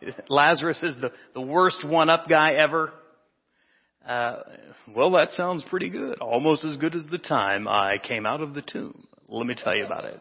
Lazarus 0.28 0.80
is 0.82 0.96
the, 1.00 1.10
the 1.34 1.40
worst 1.40 1.86
one-up 1.86 2.28
guy 2.28 2.54
ever. 2.54 2.92
Uh, 4.06 4.36
well, 4.94 5.12
that 5.12 5.30
sounds 5.32 5.64
pretty 5.68 5.88
good. 5.88 6.18
Almost 6.20 6.64
as 6.64 6.76
good 6.76 6.94
as 6.94 7.04
the 7.10 7.18
time 7.18 7.66
I 7.66 7.96
came 8.02 8.26
out 8.26 8.40
of 8.40 8.54
the 8.54 8.62
tomb. 8.62 9.06
Let 9.28 9.46
me 9.46 9.54
tell 9.54 9.74
you 9.74 9.86
about 9.86 10.04
it. 10.04 10.20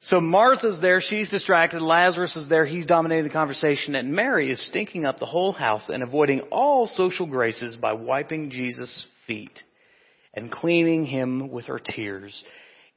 So 0.00 0.20
Martha's 0.20 0.80
there, 0.80 1.00
she's 1.00 1.28
distracted. 1.28 1.82
Lazarus 1.82 2.36
is 2.36 2.48
there, 2.48 2.64
he's 2.64 2.86
dominating 2.86 3.24
the 3.24 3.32
conversation. 3.32 3.94
And 3.94 4.12
Mary 4.12 4.50
is 4.50 4.64
stinking 4.68 5.04
up 5.04 5.18
the 5.18 5.26
whole 5.26 5.52
house 5.52 5.88
and 5.88 6.02
avoiding 6.02 6.40
all 6.52 6.86
social 6.86 7.26
graces 7.26 7.76
by 7.76 7.92
wiping 7.92 8.50
Jesus' 8.50 9.06
feet 9.26 9.62
and 10.34 10.52
cleaning 10.52 11.04
him 11.04 11.50
with 11.50 11.66
her 11.66 11.80
tears 11.80 12.44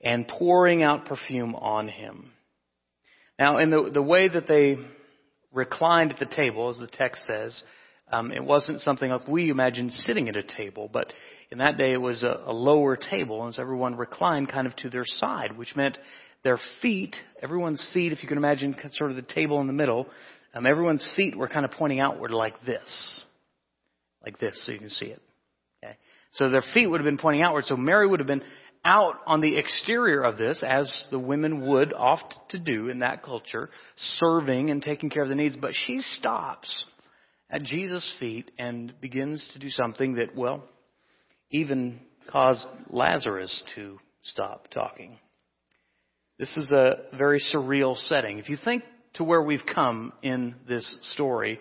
and 0.04 0.28
pouring 0.28 0.84
out 0.84 1.06
perfume 1.06 1.56
on 1.56 1.88
him. 1.88 2.32
Now, 3.40 3.58
in 3.58 3.72
the, 3.72 3.90
the 3.92 4.02
way 4.02 4.28
that 4.28 4.48
they 4.48 4.78
reclined 5.54 6.14
at 6.14 6.20
the 6.20 6.26
table, 6.26 6.70
as 6.70 6.78
the 6.78 6.88
text 6.88 7.26
says, 7.26 7.64
um, 8.12 8.32
it 8.32 8.44
wasn't 8.44 8.82
something 8.82 9.10
like 9.10 9.28
we 9.28 9.50
imagine 9.50 9.90
sitting 9.90 10.28
at 10.28 10.36
a 10.36 10.44
table, 10.44 10.90
but 10.92 11.14
in 11.50 11.60
that 11.60 11.78
day 11.78 11.94
it 11.94 12.02
was 12.02 12.24
a, 12.24 12.42
a 12.46 12.54
lower 12.54 12.98
table, 12.98 13.46
and 13.46 13.54
so 13.54 13.62
everyone 13.62 13.96
reclined 13.96 14.52
kind 14.52 14.68
of 14.68 14.76
to 14.78 14.90
their 14.90 15.06
side, 15.06 15.58
which 15.58 15.76
meant 15.76 15.98
their 16.44 16.60
feet, 16.82 17.16
everyone's 17.42 17.86
feet, 17.94 18.12
if 18.12 18.22
you 18.22 18.28
can 18.28 18.38
imagine 18.38 18.76
sort 18.92 19.12
of 19.12 19.16
the 19.16 19.22
table 19.22 19.62
in 19.62 19.68
the 19.68 19.74
middle, 19.74 20.08
um, 20.54 20.66
everyone's 20.66 21.10
feet 21.16 21.38
were 21.38 21.48
kind 21.48 21.66
of 21.66 21.72
pointing 21.72 22.00
outward 22.00 22.32
like 22.32 22.56
this. 22.66 23.24
Like 24.24 24.40
this, 24.40 24.62
so 24.66 24.72
you 24.72 24.80
can 24.80 24.90
see 24.90 25.08
it. 25.08 25.22
Okay. 25.84 25.96
So 26.32 26.50
their 26.50 26.64
feet 26.74 26.88
would 26.88 27.00
have 27.00 27.06
been 27.06 27.18
pointing 27.18 27.44
outward, 27.44 27.66
so 27.66 27.78
Mary 27.78 28.08
would 28.08 28.20
have 28.20 28.28
been 28.28 28.44
out 28.84 29.16
on 29.28 29.42
the 29.42 29.58
exterior 29.58 30.22
of 30.22 30.38
this, 30.38 30.64
as 30.68 30.92
the 31.12 31.20
women 31.20 31.68
would 31.68 31.94
oft 31.94 32.34
to 32.50 32.60
do 32.60 32.90
in 32.90 33.00
that 33.00 33.24
culture, 33.24 33.70
serving 33.98 34.70
and 34.70 34.82
taking 34.82 35.10
care 35.10 35.24
of 35.24 35.30
the 35.30 35.36
needs, 35.36 35.56
but 35.56 35.74
she 35.74 36.00
stops 36.00 36.86
at 37.50 37.64
Jesus' 37.64 38.16
feet 38.20 38.50
and 38.58 38.94
begins 39.00 39.48
to 39.54 39.60
do 39.60 39.70
something 39.70 40.16
that, 40.16 40.36
well, 40.36 40.64
even 41.52 42.00
caused 42.30 42.66
Lazarus 42.90 43.64
to 43.76 44.00
stop 44.24 44.68
talking. 44.70 45.18
This 46.40 46.56
is 46.58 46.72
a 46.72 46.96
very 47.16 47.40
surreal 47.54 47.96
setting. 47.96 48.40
If 48.40 48.50
you 48.50 48.58
think 48.64 48.84
to 49.16 49.24
where 49.24 49.44
we've 49.44 49.66
come 49.76 50.14
in 50.24 50.56
this 50.68 50.98
story, 51.14 51.60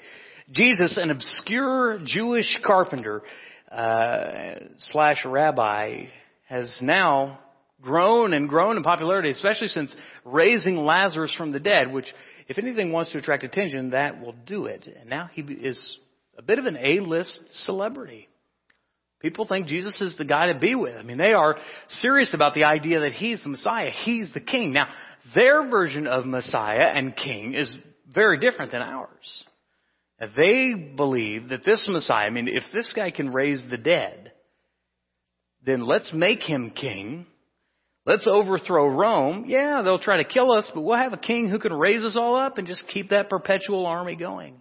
Jesus, 0.52 0.96
an 0.96 1.10
obscure 1.10 2.00
Jewish 2.04 2.58
carpenter 2.64 3.22
uh, 3.70 4.54
slash 4.78 5.24
rabbi, 5.24 6.04
has 6.50 6.80
now 6.83 7.38
grown 7.80 8.35
and 8.35 8.49
grown 8.49 8.76
in 8.76 8.83
popularity, 8.83 9.30
especially 9.30 9.69
since 9.69 9.95
raising 10.25 10.76
Lazarus 10.76 11.33
from 11.38 11.52
the 11.52 11.61
dead, 11.61 11.92
which 11.92 12.07
if 12.49 12.59
anything 12.59 12.90
wants 12.90 13.12
to 13.12 13.19
attract 13.19 13.45
attention, 13.45 13.90
that 13.90 14.21
will 14.21 14.35
do 14.47 14.66
it. 14.66 14.85
And 15.00 15.09
now 15.09 15.30
he 15.33 15.42
is 15.42 15.99
a 16.37 16.42
bit 16.42 16.59
of 16.59 16.66
an 16.66 16.76
A-list 16.76 17.40
celebrity. 17.64 18.28
People 19.21 19.47
think 19.47 19.69
Jesus 19.69 20.00
is 20.00 20.16
the 20.19 20.25
guy 20.25 20.52
to 20.52 20.59
be 20.59 20.75
with. 20.75 20.97
I 20.97 21.02
mean, 21.04 21.19
they 21.19 21.35
are 21.35 21.57
serious 21.88 22.35
about 22.35 22.54
the 22.54 22.64
idea 22.64 23.00
that 23.00 23.12
he's 23.12 23.42
the 23.45 23.50
Messiah. 23.50 23.90
He's 23.90 24.33
the 24.33 24.40
king. 24.40 24.73
Now, 24.73 24.88
their 25.35 25.69
version 25.69 26.09
of 26.09 26.26
Messiah 26.26 26.90
and 26.95 27.14
king 27.14 27.54
is 27.54 27.75
very 28.12 28.40
different 28.40 28.73
than 28.73 28.83
ours. 28.83 29.45
They 30.37 30.75
believe 30.75 31.50
that 31.50 31.64
this 31.64 31.87
Messiah, 31.88 32.26
I 32.26 32.30
mean, 32.30 32.49
if 32.49 32.64
this 32.75 32.92
guy 32.95 33.12
can 33.12 33.33
raise 33.33 33.64
the 33.71 33.76
dead, 33.76 34.29
then 35.64 35.86
let's 35.86 36.12
make 36.12 36.42
him 36.42 36.70
king 36.70 37.26
Let's 38.06 38.26
overthrow 38.26 38.88
Rome. 38.88 39.44
Yeah, 39.46 39.82
they'll 39.82 39.98
try 39.98 40.16
to 40.16 40.24
kill 40.24 40.52
us, 40.52 40.70
but 40.74 40.80
we'll 40.80 40.96
have 40.96 41.12
a 41.12 41.18
king 41.18 41.48
who 41.48 41.58
can 41.58 41.72
raise 41.72 42.02
us 42.02 42.16
all 42.16 42.36
up 42.36 42.58
and 42.58 42.66
just 42.66 42.82
keep 42.88 43.10
that 43.10 43.28
perpetual 43.28 43.86
army 43.86 44.16
going. 44.16 44.60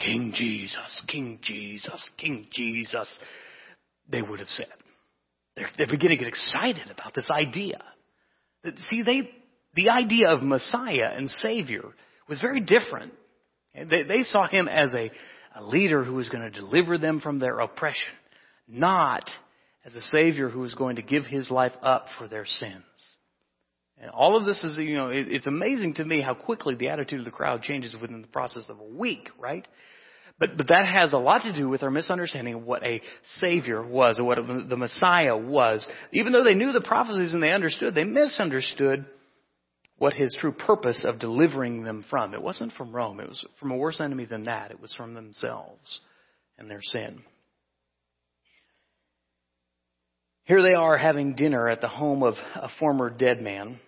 King 0.00 0.32
Jesus, 0.34 1.04
King 1.06 1.38
Jesus, 1.42 2.10
King 2.16 2.46
Jesus, 2.50 3.08
they 4.10 4.22
would 4.22 4.38
have 4.38 4.48
said. 4.48 4.72
They're, 5.56 5.68
they're 5.76 5.86
beginning 5.86 6.18
to 6.18 6.24
get 6.24 6.28
excited 6.28 6.90
about 6.90 7.14
this 7.14 7.30
idea. 7.30 7.82
See, 8.88 9.02
they, 9.02 9.30
the 9.74 9.90
idea 9.90 10.30
of 10.30 10.42
Messiah 10.42 11.12
and 11.14 11.30
Savior 11.30 11.84
was 12.28 12.40
very 12.40 12.60
different. 12.60 13.12
They, 13.74 14.04
they 14.04 14.22
saw 14.22 14.48
him 14.48 14.68
as 14.68 14.94
a, 14.94 15.10
a 15.54 15.62
leader 15.62 16.02
who 16.02 16.14
was 16.14 16.30
going 16.30 16.50
to 16.50 16.50
deliver 16.50 16.96
them 16.96 17.20
from 17.20 17.38
their 17.38 17.60
oppression, 17.60 18.14
not 18.66 19.28
as 19.84 19.94
a 19.94 20.00
Savior 20.00 20.48
who 20.48 20.64
is 20.64 20.74
going 20.74 20.96
to 20.96 21.02
give 21.02 21.24
His 21.24 21.50
life 21.50 21.72
up 21.82 22.06
for 22.18 22.28
their 22.28 22.46
sins. 22.46 22.84
And 24.00 24.10
all 24.10 24.36
of 24.36 24.46
this 24.46 24.64
is, 24.64 24.78
you 24.78 24.96
know, 24.96 25.08
it, 25.08 25.28
it's 25.30 25.46
amazing 25.46 25.94
to 25.94 26.04
me 26.04 26.22
how 26.22 26.34
quickly 26.34 26.74
the 26.74 26.88
attitude 26.88 27.18
of 27.18 27.24
the 27.24 27.30
crowd 27.30 27.62
changes 27.62 27.94
within 28.00 28.22
the 28.22 28.28
process 28.28 28.64
of 28.68 28.80
a 28.80 28.84
week, 28.84 29.28
right? 29.38 29.66
But, 30.38 30.56
but 30.56 30.68
that 30.68 30.86
has 30.86 31.12
a 31.12 31.18
lot 31.18 31.42
to 31.42 31.52
do 31.54 31.68
with 31.68 31.82
our 31.82 31.90
misunderstanding 31.90 32.54
of 32.54 32.62
what 32.62 32.82
a 32.82 33.02
Savior 33.40 33.86
was, 33.86 34.18
or 34.18 34.24
what 34.24 34.38
the 34.38 34.76
Messiah 34.76 35.36
was. 35.36 35.86
Even 36.12 36.32
though 36.32 36.44
they 36.44 36.54
knew 36.54 36.72
the 36.72 36.80
prophecies 36.80 37.34
and 37.34 37.42
they 37.42 37.52
understood, 37.52 37.94
they 37.94 38.04
misunderstood 38.04 39.04
what 39.98 40.14
his 40.14 40.34
true 40.38 40.52
purpose 40.52 41.04
of 41.06 41.18
delivering 41.18 41.84
them 41.84 42.02
from. 42.08 42.32
It 42.32 42.42
wasn't 42.42 42.72
from 42.72 42.96
Rome. 42.96 43.20
It 43.20 43.28
was 43.28 43.44
from 43.60 43.70
a 43.70 43.76
worse 43.76 44.00
enemy 44.00 44.24
than 44.24 44.44
that. 44.44 44.70
It 44.70 44.80
was 44.80 44.94
from 44.94 45.12
themselves 45.12 46.00
and 46.58 46.70
their 46.70 46.80
sin. 46.80 47.22
Here 50.50 50.62
they 50.62 50.74
are 50.74 50.98
having 50.98 51.36
dinner 51.36 51.68
at 51.68 51.80
the 51.80 51.86
home 51.86 52.24
of 52.24 52.34
a 52.56 52.68
former 52.80 53.08
dead 53.08 53.40
man, 53.40 53.78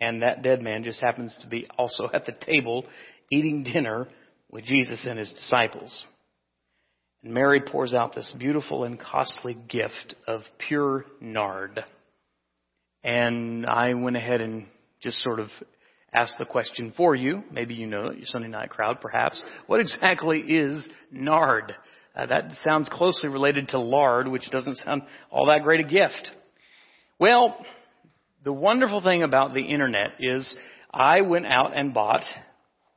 and 0.00 0.22
that 0.22 0.40
dead 0.40 0.62
man 0.62 0.82
just 0.82 0.98
happens 0.98 1.36
to 1.42 1.46
be 1.46 1.66
also 1.76 2.08
at 2.10 2.24
the 2.24 2.32
table 2.32 2.86
eating 3.30 3.64
dinner 3.64 4.08
with 4.50 4.64
Jesus 4.64 5.06
and 5.06 5.18
his 5.18 5.30
disciples. 5.34 6.02
And 7.22 7.34
Mary 7.34 7.60
pours 7.60 7.92
out 7.92 8.14
this 8.14 8.32
beautiful 8.38 8.84
and 8.84 8.98
costly 8.98 9.58
gift 9.68 10.14
of 10.26 10.40
pure 10.66 11.04
nard. 11.20 11.84
And 13.04 13.66
I 13.66 13.92
went 13.92 14.16
ahead 14.16 14.40
and 14.40 14.68
just 15.02 15.18
sort 15.18 15.38
of 15.38 15.48
asked 16.14 16.38
the 16.38 16.46
question 16.46 16.94
for 16.96 17.14
you. 17.14 17.42
Maybe 17.52 17.74
you 17.74 17.86
know 17.86 18.06
it, 18.06 18.16
your 18.16 18.24
Sunday 18.24 18.48
night 18.48 18.70
crowd 18.70 19.02
perhaps. 19.02 19.44
What 19.66 19.80
exactly 19.80 20.40
is 20.40 20.88
nard? 21.12 21.74
Uh, 22.16 22.26
that 22.26 22.50
sounds 22.64 22.88
closely 22.90 23.28
related 23.28 23.68
to 23.68 23.78
lard, 23.78 24.26
which 24.26 24.50
doesn't 24.50 24.76
sound 24.76 25.02
all 25.30 25.46
that 25.46 25.62
great 25.62 25.80
a 25.80 25.88
gift. 25.88 26.30
Well, 27.18 27.56
the 28.42 28.52
wonderful 28.52 29.02
thing 29.02 29.22
about 29.22 29.52
the 29.54 29.60
internet 29.60 30.12
is 30.18 30.54
I 30.92 31.20
went 31.20 31.46
out 31.46 31.76
and 31.76 31.92
bought 31.92 32.22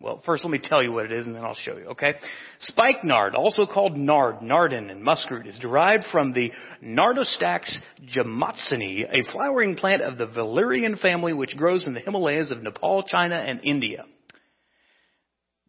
Well, 0.01 0.21
first 0.25 0.45
let 0.45 0.51
me 0.51 0.59
tell 0.63 0.81
you 0.81 0.93
what 0.93 1.05
it 1.05 1.11
is 1.11 1.27
and 1.27 1.35
then 1.35 1.43
I'll 1.43 1.53
show 1.53 1.75
you, 1.75 1.87
okay? 1.87 2.13
Spikenard, 2.59 3.35
also 3.35 3.65
called 3.65 3.97
nard, 3.97 4.39
nardin, 4.41 4.89
and 4.89 5.05
muskroot, 5.05 5.45
is 5.45 5.59
derived 5.59 6.05
from 6.09 6.31
the 6.31 6.53
Nardostachys 6.81 7.79
jamatsoni, 8.15 9.03
a 9.03 9.29
flowering 9.33 9.75
plant 9.75 10.01
of 10.01 10.17
the 10.17 10.27
valerian 10.27 10.95
family 10.95 11.33
which 11.33 11.57
grows 11.57 11.85
in 11.85 11.93
the 11.93 11.99
Himalayas 11.99 12.51
of 12.51 12.63
Nepal, 12.63 13.03
China, 13.03 13.35
and 13.35 13.59
India. 13.65 14.05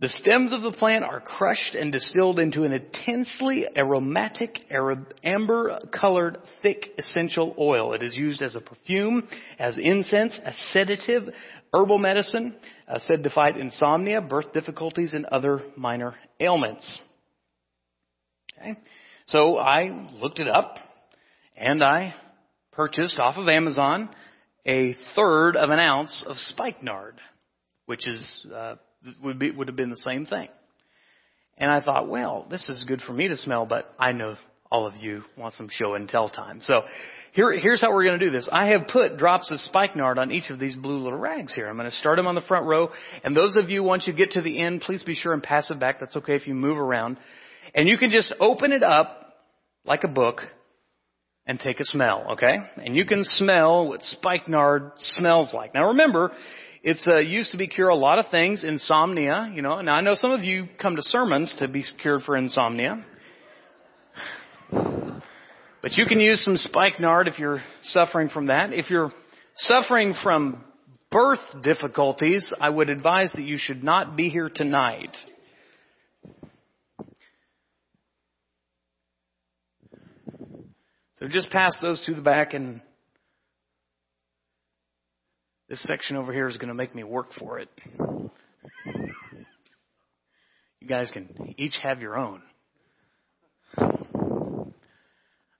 The 0.00 0.09
stems 0.09 0.54
of 0.54 0.62
the 0.62 0.73
plant 0.73 1.04
are 1.04 1.21
crushed 1.21 1.75
and 1.75 1.92
distilled 1.92 2.38
into 2.38 2.64
an 2.64 2.73
intensely 2.73 3.66
aromatic, 3.76 4.59
amber 5.23 5.80
colored, 5.92 6.38
thick 6.62 6.92
essential 6.97 7.54
oil. 7.59 7.92
It 7.92 8.02
is 8.02 8.14
used 8.14 8.40
as 8.40 8.57
a 8.57 8.62
perfume, 8.62 9.28
as 9.59 9.76
incense, 9.76 10.40
a 10.42 10.52
sedative, 10.73 11.28
herbal 11.75 11.99
medicine, 11.99 12.57
uh, 12.88 12.99
said 12.99 13.23
to 13.25 13.30
fight 13.30 13.59
insomnia, 13.59 14.23
birth 14.23 14.54
difficulties, 14.54 15.12
and 15.12 15.26
other 15.26 15.64
minor 15.76 16.14
ailments. 16.40 16.99
Okay. 18.59 18.78
So 19.26 19.59
I 19.59 20.09
looked 20.14 20.38
it 20.38 20.49
up 20.49 20.76
and 21.57 21.85
I 21.85 22.14
purchased 22.73 23.19
off 23.19 23.37
of 23.37 23.49
Amazon 23.49 24.09
a 24.66 24.95
third 25.14 25.57
of 25.57 25.69
an 25.69 25.78
ounce 25.78 26.25
of 26.26 26.37
spikenard, 26.38 27.21
which 27.85 28.09
is 28.09 28.47
uh, 28.54 28.76
would 29.23 29.38
be 29.38 29.50
would 29.50 29.69
have 29.69 29.76
been 29.76 29.90
the 29.90 29.97
same 29.97 30.26
thing. 30.26 30.49
And 31.59 31.71
I 31.71 31.80
thought, 31.80 32.09
well, 32.09 32.47
this 32.50 32.69
is 32.69 32.85
good 32.88 33.02
for 33.02 33.12
me 33.12 33.28
to 33.28 33.37
smell, 33.37 33.66
but 33.66 33.92
I 33.99 34.12
know 34.12 34.37
all 34.73 34.87
of 34.87 34.97
you 34.97 35.25
want 35.37 35.54
some 35.54 35.69
show 35.71 35.95
and 35.95 36.09
tell 36.09 36.28
time. 36.28 36.61
So 36.62 36.83
here, 37.33 37.52
here's 37.59 37.80
how 37.80 37.92
we're 37.92 38.04
going 38.04 38.19
to 38.19 38.25
do 38.25 38.30
this. 38.30 38.49
I 38.50 38.69
have 38.69 38.87
put 38.87 39.19
drops 39.19 39.50
of 39.50 39.59
spikenard 39.59 40.16
on 40.16 40.30
each 40.30 40.49
of 40.50 40.61
these 40.61 40.76
blue 40.76 41.02
little 41.02 41.19
rags 41.19 41.52
here. 41.52 41.69
I'm 41.69 41.76
going 41.76 41.90
to 41.90 41.97
start 41.97 42.16
them 42.16 42.28
on 42.28 42.37
the 42.37 42.40
front 42.40 42.66
row. 42.66 42.90
And 43.25 43.37
those 43.37 43.57
of 43.57 43.69
you, 43.69 43.83
once 43.83 44.07
you 44.07 44.12
get 44.12 44.33
to 44.33 44.42
the 44.42 44.62
end, 44.62 44.83
please 44.83 45.02
be 45.02 45.14
sure 45.14 45.33
and 45.33 45.42
pass 45.42 45.71
it 45.71 45.80
back. 45.80 45.99
That's 45.99 46.16
okay 46.16 46.37
if 46.37 46.47
you 46.47 46.54
move 46.54 46.78
around. 46.78 47.19
And 47.75 47.88
you 47.88 47.99
can 47.99 48.11
just 48.11 48.33
open 48.40 48.73
it 48.73 48.83
up 48.83 49.35
like 49.85 50.04
a 50.04 50.09
book 50.09 50.42
and 51.50 51.59
take 51.59 51.80
a 51.80 51.85
smell, 51.85 52.26
okay? 52.30 52.59
And 52.76 52.95
you 52.95 53.04
can 53.04 53.25
smell 53.25 53.88
what 53.88 54.04
spikenard 54.04 54.92
smells 54.97 55.52
like. 55.52 55.75
Now 55.75 55.88
remember, 55.88 56.30
it's 56.85 57.04
uh, 57.09 57.16
used 57.16 57.50
to 57.50 57.59
be 57.59 57.66
cure 57.66 57.88
a 57.88 57.97
lot 57.97 58.21
of 58.21 58.26
things, 58.30 58.62
insomnia, 58.62 59.50
you 59.52 59.61
know. 59.61 59.80
Now 59.80 59.95
I 59.95 60.00
know 60.00 60.14
some 60.14 60.30
of 60.30 60.45
you 60.45 60.69
come 60.80 60.95
to 60.95 61.02
sermons 61.02 61.52
to 61.59 61.66
be 61.66 61.83
cured 62.00 62.23
for 62.23 62.37
insomnia. 62.37 63.04
But 64.71 65.97
you 65.97 66.07
can 66.07 66.21
use 66.21 66.45
some 66.45 66.54
spikenard 66.54 67.26
if 67.26 67.40
you're 67.40 67.61
suffering 67.83 68.28
from 68.28 68.47
that. 68.47 68.73
If 68.73 68.88
you're 68.88 69.12
suffering 69.57 70.14
from 70.23 70.62
birth 71.11 71.40
difficulties, 71.64 72.54
I 72.61 72.71
would 72.71 72.90
advise 72.90 73.33
that 73.33 73.42
you 73.42 73.57
should 73.59 73.83
not 73.83 74.16
be 74.16 74.28
here 74.28 74.50
tonight. 74.54 75.16
So 81.21 81.29
just 81.29 81.50
pass 81.50 81.77
those 81.83 82.03
to 82.07 82.15
the 82.15 82.23
back 82.23 82.55
and 82.55 82.81
this 85.69 85.83
section 85.87 86.17
over 86.17 86.33
here 86.33 86.49
is 86.49 86.57
going 86.57 86.69
to 86.69 86.75
make 86.75 86.95
me 86.95 87.05
work 87.05 87.29
for 87.39 87.59
it. 87.59 87.69
You 90.81 90.89
guys 90.89 91.11
can 91.12 91.55
each 91.59 91.79
have 91.83 92.00
your 92.00 92.17
own. 92.17 92.43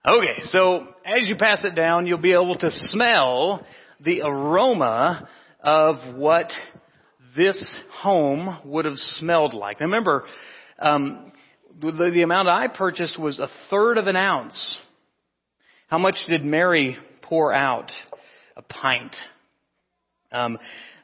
Okay, 0.09 0.39
so 0.41 0.89
as 1.05 1.27
you 1.27 1.37
pass 1.37 1.63
it 1.65 1.75
down, 1.75 2.07
you'll 2.07 2.19
be 2.19 2.33
able 2.33 2.57
to 2.57 2.71
smell 2.71 3.65
the 4.03 4.23
aroma 4.23 5.29
of 5.63 6.17
what 6.17 6.51
this 7.37 7.81
home 8.01 8.59
would 8.65 8.87
have 8.87 8.97
smelled 8.97 9.53
like. 9.53 9.79
Now 9.79 9.87
remember, 9.87 10.25
um, 10.79 11.33
the, 11.79 12.11
the 12.13 12.23
amount 12.23 12.49
I 12.49 12.67
purchased 12.69 13.19
was 13.19 13.39
a 13.39 13.49
third 13.69 13.99
of 13.99 14.07
an 14.07 14.17
ounce. 14.17 14.79
How 15.91 15.99
much 15.99 16.15
did 16.29 16.45
Mary 16.45 16.97
pour 17.23 17.53
out? 17.53 17.91
A 18.57 18.63
pint. 18.63 19.13
Um, 20.31 20.57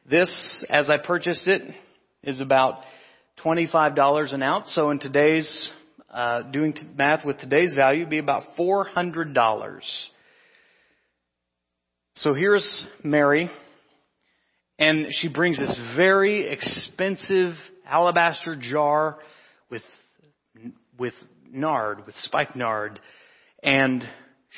this, 0.09 0.65
as 0.71 0.89
I 0.89 0.97
purchased 1.05 1.49
it, 1.49 1.75
is 2.23 2.39
about 2.39 2.83
$25 3.45 4.33
an 4.33 4.45
ounce. 4.45 4.73
So 4.77 4.91
in 4.91 5.01
today's, 5.01 5.73
uh, 6.09 6.43
doing 6.43 6.73
t- 6.73 6.83
math 6.97 7.25
with 7.25 7.37
today's 7.39 7.75
value, 7.75 8.03
would 8.03 8.11
be 8.11 8.19
about 8.19 8.45
$400. 8.57 9.83
So 12.15 12.35
here's 12.35 12.87
Mary, 13.03 13.51
and 14.79 15.09
she 15.11 15.27
brings 15.27 15.59
this 15.59 15.81
very 15.97 16.49
expensive 16.49 17.55
alabaster 17.85 18.55
jar 18.55 19.19
with, 19.69 19.83
with 20.97 21.15
nard, 21.51 22.07
with 22.07 22.15
spikenard, 22.15 23.01
and 23.65 24.05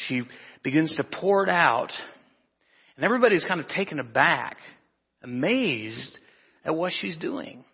she 0.07 0.23
begins 0.63 0.95
to 0.97 1.05
pour 1.05 1.43
it 1.43 1.49
out 1.49 1.91
and 2.99 3.05
everybody's 3.05 3.45
kind 3.45 3.61
of 3.61 3.69
taken 3.69 4.01
aback, 4.01 4.57
amazed 5.23 6.19
at 6.65 6.75
what 6.75 6.93
she's 6.93 7.17
doing. 7.17 7.65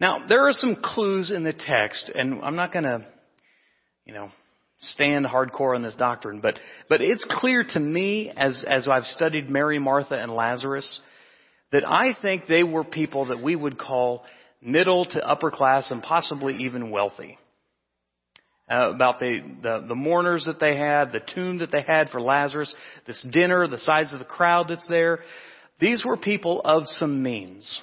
Now, 0.00 0.26
there 0.28 0.48
are 0.48 0.52
some 0.52 0.76
clues 0.82 1.30
in 1.30 1.44
the 1.44 1.52
text, 1.52 2.10
and 2.12 2.42
I'm 2.42 2.56
not 2.56 2.72
going 2.72 2.86
to, 2.86 3.06
you 4.04 4.12
know, 4.12 4.30
stand 4.80 5.26
hardcore 5.26 5.76
on 5.76 5.82
this 5.82 5.94
doctrine, 5.94 6.40
but, 6.40 6.58
but 6.88 7.00
it's 7.00 7.24
clear 7.38 7.64
to 7.68 7.78
me 7.78 8.32
as, 8.36 8.64
as 8.68 8.88
I've 8.88 9.04
studied 9.04 9.48
Mary, 9.48 9.78
Martha, 9.78 10.16
and 10.16 10.34
Lazarus, 10.34 11.00
that 11.70 11.88
I 11.88 12.16
think 12.20 12.48
they 12.48 12.64
were 12.64 12.82
people 12.82 13.26
that 13.26 13.40
we 13.40 13.54
would 13.54 13.78
call 13.78 14.24
middle 14.60 15.04
to 15.04 15.24
upper 15.24 15.52
class 15.52 15.92
and 15.92 16.02
possibly 16.02 16.64
even 16.64 16.90
wealthy 16.90 17.38
uh, 18.70 18.90
about 18.94 19.18
the, 19.18 19.40
the, 19.62 19.84
the 19.88 19.94
mourners 19.94 20.44
that 20.46 20.58
they 20.58 20.76
had, 20.76 21.12
the 21.12 21.20
tomb 21.34 21.58
that 21.58 21.70
they 21.70 21.82
had 21.82 22.08
for 22.08 22.20
Lazarus, 22.20 22.74
this 23.06 23.26
dinner, 23.30 23.68
the 23.68 23.78
size 23.78 24.12
of 24.12 24.18
the 24.18 24.24
crowd 24.24 24.66
that's 24.68 24.86
there. 24.86 25.20
These 25.80 26.04
were 26.04 26.16
people 26.16 26.62
of 26.64 26.84
some 26.86 27.22
means. 27.22 27.80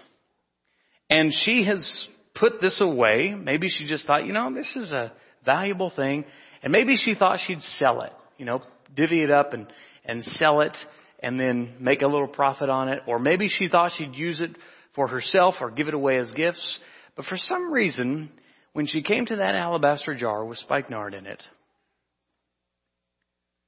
And 1.09 1.31
she 1.33 1.65
has 1.65 2.07
put 2.33 2.61
this 2.61 2.81
away. 2.81 3.35
Maybe 3.37 3.67
she 3.67 3.85
just 3.85 4.07
thought, 4.07 4.25
you 4.25 4.33
know, 4.33 4.53
this 4.53 4.75
is 4.75 4.91
a 4.91 5.11
valuable 5.45 5.91
thing. 5.95 6.25
And 6.63 6.71
maybe 6.71 6.95
she 6.95 7.15
thought 7.15 7.39
she'd 7.45 7.61
sell 7.61 8.01
it, 8.01 8.13
you 8.37 8.45
know, 8.45 8.61
divvy 8.95 9.23
it 9.23 9.31
up 9.31 9.53
and, 9.53 9.67
and 10.05 10.23
sell 10.23 10.61
it 10.61 10.75
and 11.19 11.39
then 11.39 11.75
make 11.79 12.01
a 12.01 12.07
little 12.07 12.27
profit 12.27 12.69
on 12.69 12.89
it. 12.89 12.99
Or 13.07 13.19
maybe 13.19 13.49
she 13.49 13.67
thought 13.67 13.91
she'd 13.97 14.15
use 14.15 14.39
it 14.39 14.51
for 14.95 15.07
herself 15.07 15.55
or 15.61 15.69
give 15.69 15.87
it 15.87 15.93
away 15.93 16.17
as 16.17 16.31
gifts. 16.31 16.79
But 17.15 17.25
for 17.25 17.37
some 17.37 17.71
reason, 17.71 18.29
when 18.73 18.85
she 18.85 19.01
came 19.01 19.25
to 19.25 19.37
that 19.37 19.55
alabaster 19.55 20.15
jar 20.15 20.45
with 20.45 20.57
spikenard 20.57 21.13
in 21.13 21.25
it, 21.25 21.43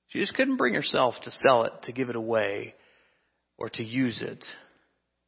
she 0.07 0.19
just 0.19 0.35
couldn't 0.35 0.57
bring 0.57 0.75
herself 0.75 1.15
to 1.23 1.31
sell 1.31 1.63
it, 1.63 1.73
to 1.83 1.91
give 1.91 2.09
it 2.09 2.15
away, 2.15 2.75
or 3.57 3.69
to 3.69 3.83
use 3.83 4.21
it. 4.21 4.43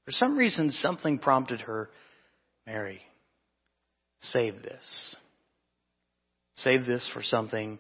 For 0.06 0.12
some 0.12 0.38
reason, 0.38 0.70
something 0.70 1.18
prompted 1.18 1.62
her, 1.62 1.90
Mary, 2.68 3.02
save 4.22 4.62
this. 4.62 5.16
Save 6.58 6.86
this 6.86 7.10
for 7.14 7.24
something 7.24 7.80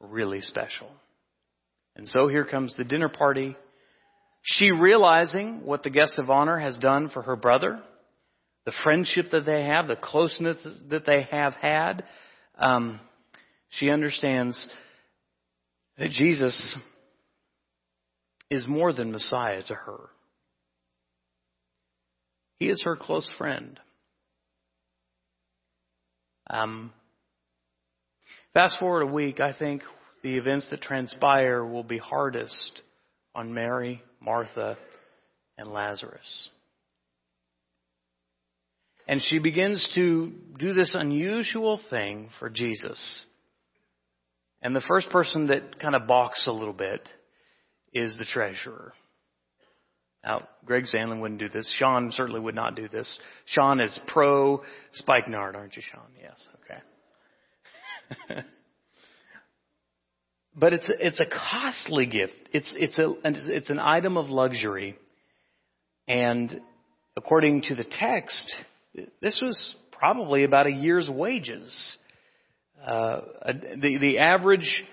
really 0.00 0.40
special. 0.40 0.88
And 1.96 2.08
so 2.08 2.28
here 2.28 2.44
comes 2.44 2.76
the 2.76 2.84
dinner 2.84 3.08
party. 3.08 3.56
She 4.42 4.70
realizing 4.70 5.64
what 5.64 5.82
the 5.82 5.90
guest 5.90 6.18
of 6.18 6.30
honor 6.30 6.58
has 6.58 6.78
done 6.78 7.10
for 7.10 7.22
her 7.22 7.36
brother, 7.36 7.80
the 8.66 8.72
friendship 8.84 9.26
that 9.32 9.46
they 9.46 9.64
have, 9.64 9.88
the 9.88 9.96
closeness 9.96 10.56
that 10.90 11.06
they 11.06 11.26
have 11.30 11.54
had, 11.54 12.04
um, 12.58 13.00
she 13.70 13.90
understands 13.90 14.68
that 15.98 16.10
Jesus 16.10 16.76
is 18.50 18.66
more 18.66 18.92
than 18.92 19.12
Messiah 19.12 19.62
to 19.68 19.74
her. 19.74 19.98
He 22.58 22.68
is 22.68 22.82
her 22.84 22.96
close 22.96 23.32
friend. 23.38 23.78
Um, 26.48 26.92
fast 28.52 28.78
forward 28.78 29.02
a 29.02 29.06
week, 29.06 29.40
I 29.40 29.52
think 29.52 29.82
the 30.22 30.36
events 30.36 30.68
that 30.70 30.82
transpire 30.82 31.64
will 31.64 31.84
be 31.84 31.98
hardest 31.98 32.82
on 33.34 33.54
Mary, 33.54 34.02
Martha, 34.20 34.76
and 35.56 35.72
Lazarus. 35.72 36.50
And 39.10 39.20
she 39.20 39.40
begins 39.40 39.90
to 39.96 40.30
do 40.56 40.72
this 40.72 40.94
unusual 40.94 41.80
thing 41.90 42.28
for 42.38 42.48
Jesus. 42.48 43.26
And 44.62 44.74
the 44.74 44.80
first 44.86 45.10
person 45.10 45.48
that 45.48 45.80
kind 45.80 45.96
of 45.96 46.06
balks 46.06 46.46
a 46.46 46.52
little 46.52 46.72
bit 46.72 47.08
is 47.92 48.16
the 48.18 48.24
treasurer. 48.24 48.92
Now, 50.22 50.46
Greg 50.64 50.84
Sandlin 50.84 51.20
wouldn't 51.20 51.40
do 51.40 51.48
this. 51.48 51.68
Sean 51.76 52.12
certainly 52.12 52.38
would 52.38 52.54
not 52.54 52.76
do 52.76 52.88
this. 52.88 53.18
Sean 53.46 53.80
is 53.80 53.98
pro 54.06 54.62
spikenard, 54.92 55.56
aren't 55.56 55.74
you, 55.74 55.82
Sean? 55.90 56.06
Yes, 56.22 56.46
okay. 58.28 58.42
but 60.54 60.72
it's 60.72 60.88
it's 61.00 61.18
a 61.18 61.26
costly 61.26 62.06
gift. 62.06 62.48
It's 62.52 62.72
it's 62.78 63.00
a 63.00 63.12
it's 63.24 63.70
an 63.70 63.80
item 63.80 64.16
of 64.16 64.30
luxury, 64.30 64.96
and 66.06 66.60
according 67.16 67.62
to 67.62 67.74
the 67.74 67.84
text, 67.84 68.54
this 69.20 69.40
was 69.42 69.76
probably 69.92 70.44
about 70.44 70.66
a 70.66 70.72
year's 70.72 71.08
wages. 71.08 71.96
Uh, 72.84 73.20
the, 73.80 73.98
the 74.00 74.18
average 74.18 74.84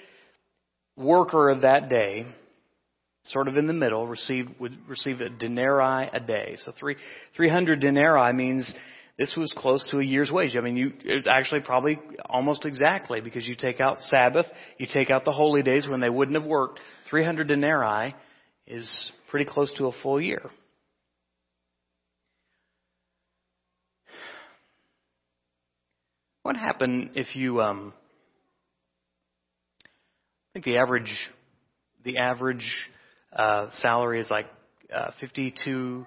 worker 0.96 1.50
of 1.50 1.62
that 1.62 1.90
day, 1.90 2.26
sort 3.24 3.48
of 3.48 3.58
in 3.58 3.68
the 3.68 3.74
middle, 3.74 4.08
received, 4.08 4.50
would 4.60 4.78
receive 4.88 5.22
a 5.22 5.30
denarii 5.30 6.10
a 6.12 6.20
day. 6.20 6.56
So 6.58 6.74
three, 6.78 6.98
300 7.36 7.80
denarii 7.80 8.34
means 8.34 8.74
this 9.18 9.36
was 9.36 9.54
close 9.58 9.88
to 9.92 10.00
a 10.00 10.04
year's 10.04 10.30
wage. 10.32 10.56
I 10.56 10.62
mean, 10.62 10.78
you, 10.78 10.94
it's 11.04 11.28
actually 11.28 11.62
probably 11.62 11.98
almost 12.30 12.66
exactly 12.66 13.22
because 13.22 13.46
you 13.46 13.56
take 13.56 13.80
out 13.80 14.00
Sabbath, 14.00 14.46
you 14.78 14.88
take 14.94 15.10
out 15.10 15.26
the 15.26 15.32
holy 15.32 15.64
days 15.64 15.88
when 15.88 16.02
they 16.02 16.10
wouldn't 16.10 16.38
have 16.38 16.48
worked. 16.48 16.80
300 17.10 17.48
denarii 17.48 18.14
is 18.68 19.12
pretty 19.30 19.50
close 19.50 19.74
to 19.78 19.88
a 19.88 19.92
full 20.04 20.22
year. 20.22 20.42
What 26.48 26.56
happened 26.56 27.10
if 27.16 27.36
you, 27.36 27.60
um, 27.60 27.92
I 29.84 30.54
think 30.54 30.64
the 30.64 30.78
average, 30.78 31.14
the 32.06 32.20
average 32.20 32.66
uh, 33.36 33.68
salary 33.74 34.22
is 34.22 34.32
like 34.32 34.46
uh, 34.96 35.12
52 35.20 36.06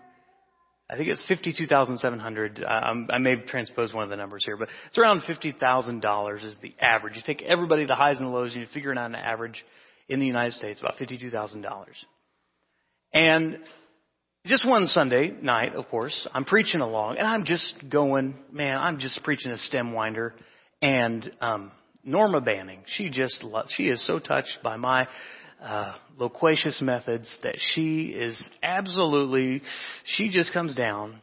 I 0.88 0.96
think 0.96 1.10
it's 1.10 1.22
fifty-two 1.28 1.66
thousand 1.66 1.98
seven 1.98 2.18
hundred. 2.18 2.64
I 2.64 3.18
may 3.18 3.36
have 3.36 3.46
transposed 3.46 3.94
one 3.94 4.02
of 4.02 4.10
the 4.10 4.16
numbers 4.16 4.42
here, 4.44 4.56
but 4.56 4.70
it's 4.88 4.98
around 4.98 5.22
fifty 5.26 5.52
thousand 5.52 6.00
dollars 6.00 6.42
is 6.42 6.56
the 6.62 6.72
average. 6.80 7.16
You 7.16 7.22
take 7.24 7.42
everybody, 7.42 7.84
the 7.84 7.94
highs 7.94 8.16
and 8.16 8.26
the 8.26 8.30
lows, 8.30 8.54
and 8.54 8.62
you 8.62 8.68
figure 8.72 8.90
it 8.90 8.98
out 8.98 9.10
an 9.10 9.14
average 9.14 9.62
in 10.08 10.20
the 10.20 10.26
United 10.26 10.54
States, 10.54 10.80
about 10.80 10.96
fifty-two 10.96 11.30
thousand 11.30 11.60
dollars. 11.60 11.94
And 13.12 13.58
just 14.46 14.66
one 14.66 14.86
Sunday 14.86 15.32
night, 15.42 15.74
of 15.74 15.86
course, 15.88 16.26
I'm 16.32 16.44
preaching 16.44 16.80
along, 16.80 17.18
and 17.18 17.26
I'm 17.26 17.44
just 17.44 17.74
going, 17.90 18.34
man, 18.50 18.78
I'm 18.78 18.98
just 18.98 19.22
preaching 19.22 19.52
a 19.52 19.58
stem 19.58 19.92
winder, 19.92 20.34
and 20.80 21.30
um, 21.40 21.72
Norma 22.04 22.40
Banning, 22.40 22.80
she 22.86 23.10
just, 23.10 23.42
lo- 23.42 23.66
she 23.68 23.84
is 23.84 24.04
so 24.06 24.18
touched 24.18 24.58
by 24.62 24.76
my 24.76 25.06
uh, 25.62 25.94
loquacious 26.16 26.80
methods 26.80 27.38
that 27.42 27.56
she 27.58 28.06
is 28.06 28.42
absolutely, 28.62 29.62
she 30.04 30.30
just 30.30 30.52
comes 30.52 30.74
down 30.74 31.20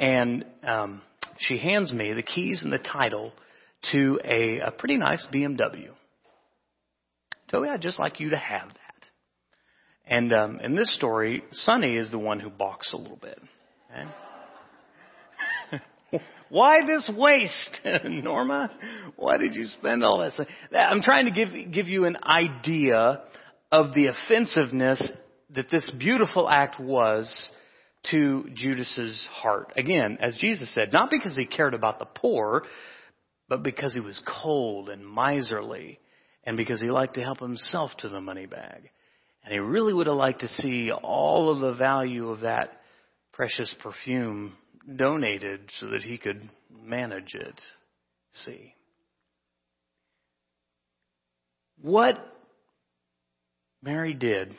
and 0.00 0.44
um, 0.66 1.02
she 1.38 1.58
hands 1.58 1.92
me 1.92 2.14
the 2.14 2.22
keys 2.22 2.62
and 2.62 2.72
the 2.72 2.78
title 2.78 3.32
to 3.92 4.18
a, 4.24 4.60
a 4.60 4.70
pretty 4.70 4.96
nice 4.96 5.26
BMW. 5.32 5.88
Toby, 7.50 7.68
I'd 7.68 7.82
just 7.82 7.98
like 7.98 8.20
you 8.20 8.30
to 8.30 8.38
have 8.38 8.68
that. 8.68 8.83
And 10.06 10.32
um, 10.32 10.60
in 10.60 10.74
this 10.74 10.94
story, 10.94 11.42
Sonny 11.52 11.96
is 11.96 12.10
the 12.10 12.18
one 12.18 12.40
who 12.40 12.50
balks 12.50 12.92
a 12.92 12.96
little 12.96 13.16
bit. 13.16 13.40
Okay? 13.90 14.08
Why 16.50 16.84
this 16.86 17.10
waste, 17.16 17.80
Norma? 18.04 18.70
Why 19.16 19.38
did 19.38 19.54
you 19.54 19.66
spend 19.66 20.04
all 20.04 20.20
this? 20.20 20.38
I'm 20.76 21.00
trying 21.00 21.24
to 21.26 21.30
give 21.30 21.72
give 21.72 21.88
you 21.88 22.04
an 22.04 22.18
idea 22.22 23.22
of 23.72 23.94
the 23.94 24.06
offensiveness 24.06 25.10
that 25.54 25.70
this 25.70 25.90
beautiful 25.98 26.48
act 26.48 26.78
was 26.78 27.50
to 28.10 28.44
Judas's 28.54 29.26
heart. 29.32 29.72
Again, 29.76 30.18
as 30.20 30.36
Jesus 30.36 30.72
said, 30.74 30.92
not 30.92 31.10
because 31.10 31.34
he 31.34 31.46
cared 31.46 31.74
about 31.74 31.98
the 31.98 32.04
poor, 32.04 32.64
but 33.48 33.62
because 33.62 33.94
he 33.94 34.00
was 34.00 34.20
cold 34.42 34.90
and 34.90 35.04
miserly 35.06 35.98
and 36.44 36.56
because 36.56 36.80
he 36.80 36.90
liked 36.90 37.14
to 37.14 37.22
help 37.22 37.40
himself 37.40 37.90
to 37.98 38.08
the 38.08 38.20
money 38.20 38.46
bag. 38.46 38.90
And 39.44 39.52
he 39.52 39.58
really 39.58 39.92
would 39.92 40.06
have 40.06 40.16
liked 40.16 40.40
to 40.40 40.48
see 40.48 40.90
all 40.90 41.50
of 41.50 41.60
the 41.60 41.74
value 41.74 42.30
of 42.30 42.40
that 42.40 42.80
precious 43.32 43.72
perfume 43.82 44.54
donated 44.96 45.70
so 45.78 45.88
that 45.88 46.02
he 46.02 46.16
could 46.18 46.48
manage 46.82 47.34
it. 47.34 47.60
See. 48.32 48.74
What 51.82 52.18
Mary 53.82 54.14
did 54.14 54.54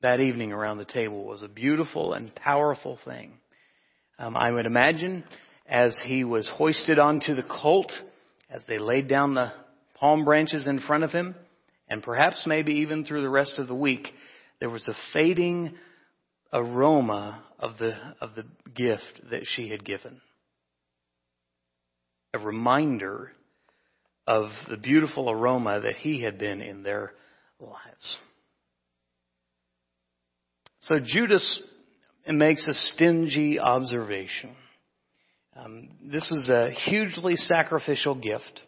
that 0.00 0.20
evening 0.20 0.52
around 0.52 0.78
the 0.78 0.84
table 0.84 1.24
was 1.24 1.42
a 1.42 1.48
beautiful 1.48 2.14
and 2.14 2.34
powerful 2.34 2.98
thing. 3.04 3.32
Um, 4.18 4.36
I 4.36 4.50
would 4.50 4.66
imagine 4.66 5.24
as 5.66 5.98
he 6.04 6.24
was 6.24 6.48
hoisted 6.48 6.98
onto 6.98 7.34
the 7.34 7.42
colt, 7.42 7.92
as 8.48 8.62
they 8.68 8.78
laid 8.78 9.08
down 9.08 9.34
the 9.34 9.52
palm 9.94 10.24
branches 10.24 10.66
in 10.66 10.80
front 10.80 11.04
of 11.04 11.10
him, 11.10 11.34
and 11.94 12.02
perhaps 12.02 12.42
maybe 12.44 12.72
even 12.72 13.04
through 13.04 13.22
the 13.22 13.28
rest 13.28 13.54
of 13.56 13.68
the 13.68 13.74
week, 13.74 14.08
there 14.58 14.68
was 14.68 14.82
a 14.88 14.96
fading 15.12 15.76
aroma 16.52 17.44
of 17.60 17.78
the, 17.78 17.94
of 18.20 18.34
the 18.34 18.44
gift 18.74 19.30
that 19.30 19.42
she 19.44 19.68
had 19.68 19.84
given. 19.84 20.20
A 22.32 22.40
reminder 22.40 23.30
of 24.26 24.46
the 24.68 24.76
beautiful 24.76 25.30
aroma 25.30 25.82
that 25.82 25.94
he 25.94 26.20
had 26.20 26.36
been 26.36 26.60
in 26.60 26.82
their 26.82 27.12
lives. 27.60 28.16
So 30.80 30.96
Judas 30.98 31.62
makes 32.26 32.66
a 32.66 32.74
stingy 32.74 33.60
observation. 33.60 34.56
Um, 35.54 35.90
this 36.02 36.28
is 36.32 36.50
a 36.50 36.72
hugely 36.72 37.36
sacrificial 37.36 38.16
gift. 38.16 38.62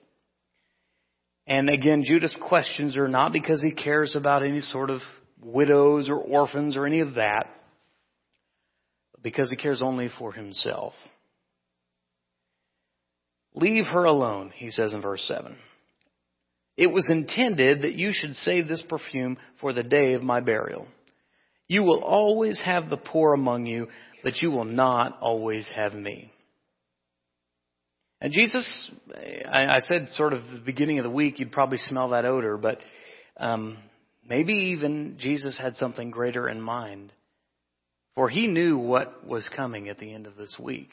And 1.47 1.71
again, 1.71 2.03
Judas' 2.05 2.39
questions 2.49 2.97
are 2.97 3.09
not 3.09 3.33
because 3.33 3.63
he 3.63 3.73
cares 3.73 4.17
about 4.17 4.43
any 4.43 4.61
sort 4.61 4.91
of 4.91 5.01
widows 5.41 6.09
or 6.09 6.17
orphans 6.17 6.77
or 6.77 6.87
any 6.87 7.01
of 7.01 7.15
that, 7.15 7.49
but 9.13 9.23
because 9.23 9.51
he 9.51 9.57
cares 9.57 9.81
only 9.81 10.09
for 10.19 10.33
himself. 10.33 10.93
Leave 13.55 13.87
her 13.87 14.05
alone, 14.05 14.53
he 14.55 14.71
says 14.71 14.93
in 14.93 15.01
verse 15.01 15.23
7. 15.27 15.57
It 16.77 16.89
was 16.89 17.09
intended 17.11 17.83
that 17.83 17.95
you 17.95 18.11
should 18.13 18.35
save 18.35 18.69
this 18.69 18.85
perfume 18.87 19.39
for 19.61 19.73
the 19.73 19.83
day 19.83 20.13
of 20.13 20.23
my 20.23 20.41
burial. 20.41 20.87
You 21.69 21.83
will 21.83 22.03
always 22.03 22.61
have 22.65 22.91
the 22.91 22.99
poor 22.99 23.33
among 23.33 23.67
you, 23.67 23.89
but 24.23 24.43
you 24.43 24.51
will 24.51 24.65
not 24.67 25.19
always 25.21 25.69
have 25.75 25.95
me. 25.95 26.33
And 28.20 28.33
Jesus, 28.33 28.90
I, 29.50 29.76
I 29.76 29.79
said 29.81 30.09
sort 30.11 30.33
of 30.33 30.42
the 30.52 30.62
beginning 30.64 30.98
of 30.98 31.05
the 31.05 31.11
week, 31.11 31.38
you'd 31.38 31.52
probably 31.52 31.79
smell 31.79 32.11
that 32.11 32.24
odor, 32.24 32.57
but 32.57 32.79
um, 33.37 33.79
maybe 34.26 34.52
even 34.52 35.16
Jesus 35.18 35.59
had 35.59 35.74
something 35.74 36.11
greater 36.11 36.48
in 36.48 36.61
mind. 36.61 37.12
For 38.14 38.31
he 38.31 38.46
knew 38.46 38.79
what 38.79 39.26
was 39.26 39.48
coming 39.55 39.90
at 39.90 39.98
the 39.98 40.14
end 40.14 40.26
of 40.26 40.37
this 40.37 40.57
week. 40.59 40.88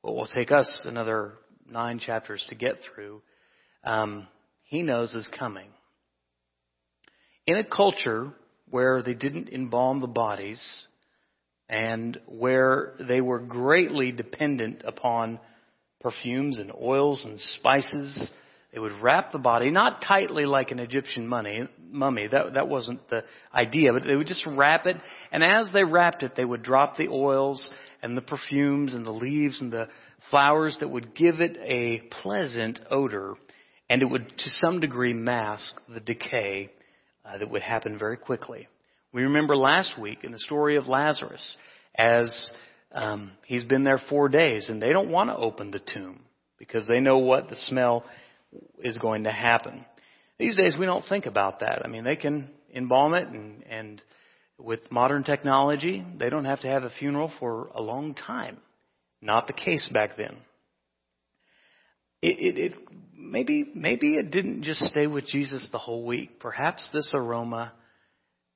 What 0.00 0.14
will 0.14 0.26
take 0.26 0.50
us 0.50 0.86
another 0.86 1.34
nine 1.70 1.98
chapters 1.98 2.44
to 2.48 2.54
get 2.54 2.78
through, 2.94 3.20
um, 3.84 4.26
he 4.64 4.80
knows 4.82 5.14
is 5.14 5.28
coming. 5.38 5.68
In 7.46 7.56
a 7.56 7.64
culture 7.64 8.32
where 8.70 9.02
they 9.02 9.12
didn't 9.12 9.50
embalm 9.50 10.00
the 10.00 10.06
bodies 10.06 10.62
and 11.68 12.18
where 12.26 12.94
they 12.98 13.20
were 13.20 13.40
greatly 13.40 14.12
dependent 14.12 14.82
upon 14.86 15.38
perfumes 16.04 16.58
and 16.58 16.70
oils 16.80 17.22
and 17.24 17.40
spices. 17.40 18.30
They 18.72 18.78
would 18.78 19.00
wrap 19.00 19.32
the 19.32 19.38
body, 19.38 19.70
not 19.70 20.02
tightly 20.02 20.44
like 20.44 20.70
an 20.70 20.78
Egyptian 20.78 21.26
mummy. 21.26 22.26
That, 22.26 22.54
that 22.54 22.68
wasn't 22.68 23.08
the 23.08 23.24
idea, 23.54 23.92
but 23.92 24.02
they 24.04 24.14
would 24.14 24.26
just 24.26 24.46
wrap 24.46 24.84
it. 24.86 24.96
And 25.32 25.42
as 25.42 25.70
they 25.72 25.82
wrapped 25.82 26.22
it, 26.22 26.32
they 26.36 26.44
would 26.44 26.62
drop 26.62 26.96
the 26.96 27.08
oils 27.08 27.70
and 28.02 28.16
the 28.16 28.20
perfumes 28.20 28.94
and 28.94 29.06
the 29.06 29.12
leaves 29.12 29.60
and 29.60 29.72
the 29.72 29.88
flowers 30.30 30.76
that 30.80 30.90
would 30.90 31.14
give 31.14 31.40
it 31.40 31.56
a 31.62 32.02
pleasant 32.22 32.80
odor. 32.90 33.34
And 33.88 34.02
it 34.02 34.06
would, 34.06 34.28
to 34.28 34.50
some 34.50 34.80
degree, 34.80 35.14
mask 35.14 35.80
the 35.88 36.00
decay 36.00 36.70
uh, 37.24 37.38
that 37.38 37.50
would 37.50 37.62
happen 37.62 37.98
very 37.98 38.18
quickly. 38.18 38.68
We 39.12 39.22
remember 39.22 39.56
last 39.56 39.98
week 39.98 40.18
in 40.24 40.32
the 40.32 40.38
story 40.38 40.76
of 40.76 40.88
Lazarus 40.88 41.56
as 41.96 42.50
um, 42.94 43.32
he's 43.46 43.64
been 43.64 43.84
there 43.84 44.00
four 44.08 44.28
days 44.28 44.68
and 44.68 44.80
they 44.80 44.92
don't 44.92 45.10
want 45.10 45.28
to 45.30 45.36
open 45.36 45.70
the 45.70 45.80
tomb 45.80 46.20
because 46.58 46.86
they 46.86 47.00
know 47.00 47.18
what 47.18 47.48
the 47.48 47.56
smell 47.56 48.04
is 48.78 48.96
going 48.98 49.24
to 49.24 49.32
happen. 49.32 49.84
These 50.38 50.56
days 50.56 50.76
we 50.78 50.86
don't 50.86 51.04
think 51.08 51.26
about 51.26 51.60
that. 51.60 51.82
I 51.84 51.88
mean, 51.88 52.04
they 52.04 52.16
can 52.16 52.48
embalm 52.74 53.14
it 53.14 53.28
and, 53.28 53.64
and 53.64 54.02
with 54.58 54.90
modern 54.90 55.24
technology, 55.24 56.04
they 56.18 56.30
don't 56.30 56.44
have 56.44 56.60
to 56.60 56.68
have 56.68 56.84
a 56.84 56.90
funeral 56.90 57.32
for 57.40 57.68
a 57.74 57.82
long 57.82 58.14
time. 58.14 58.58
Not 59.20 59.46
the 59.46 59.52
case 59.52 59.90
back 59.92 60.16
then. 60.16 60.36
It, 62.22 62.38
it, 62.38 62.58
it, 62.58 62.72
maybe 63.16 63.70
maybe 63.74 64.14
it 64.14 64.30
didn't 64.30 64.62
just 64.62 64.84
stay 64.84 65.06
with 65.06 65.26
Jesus 65.26 65.68
the 65.72 65.78
whole 65.78 66.06
week. 66.06 66.40
Perhaps 66.40 66.88
this 66.92 67.12
aroma 67.14 67.72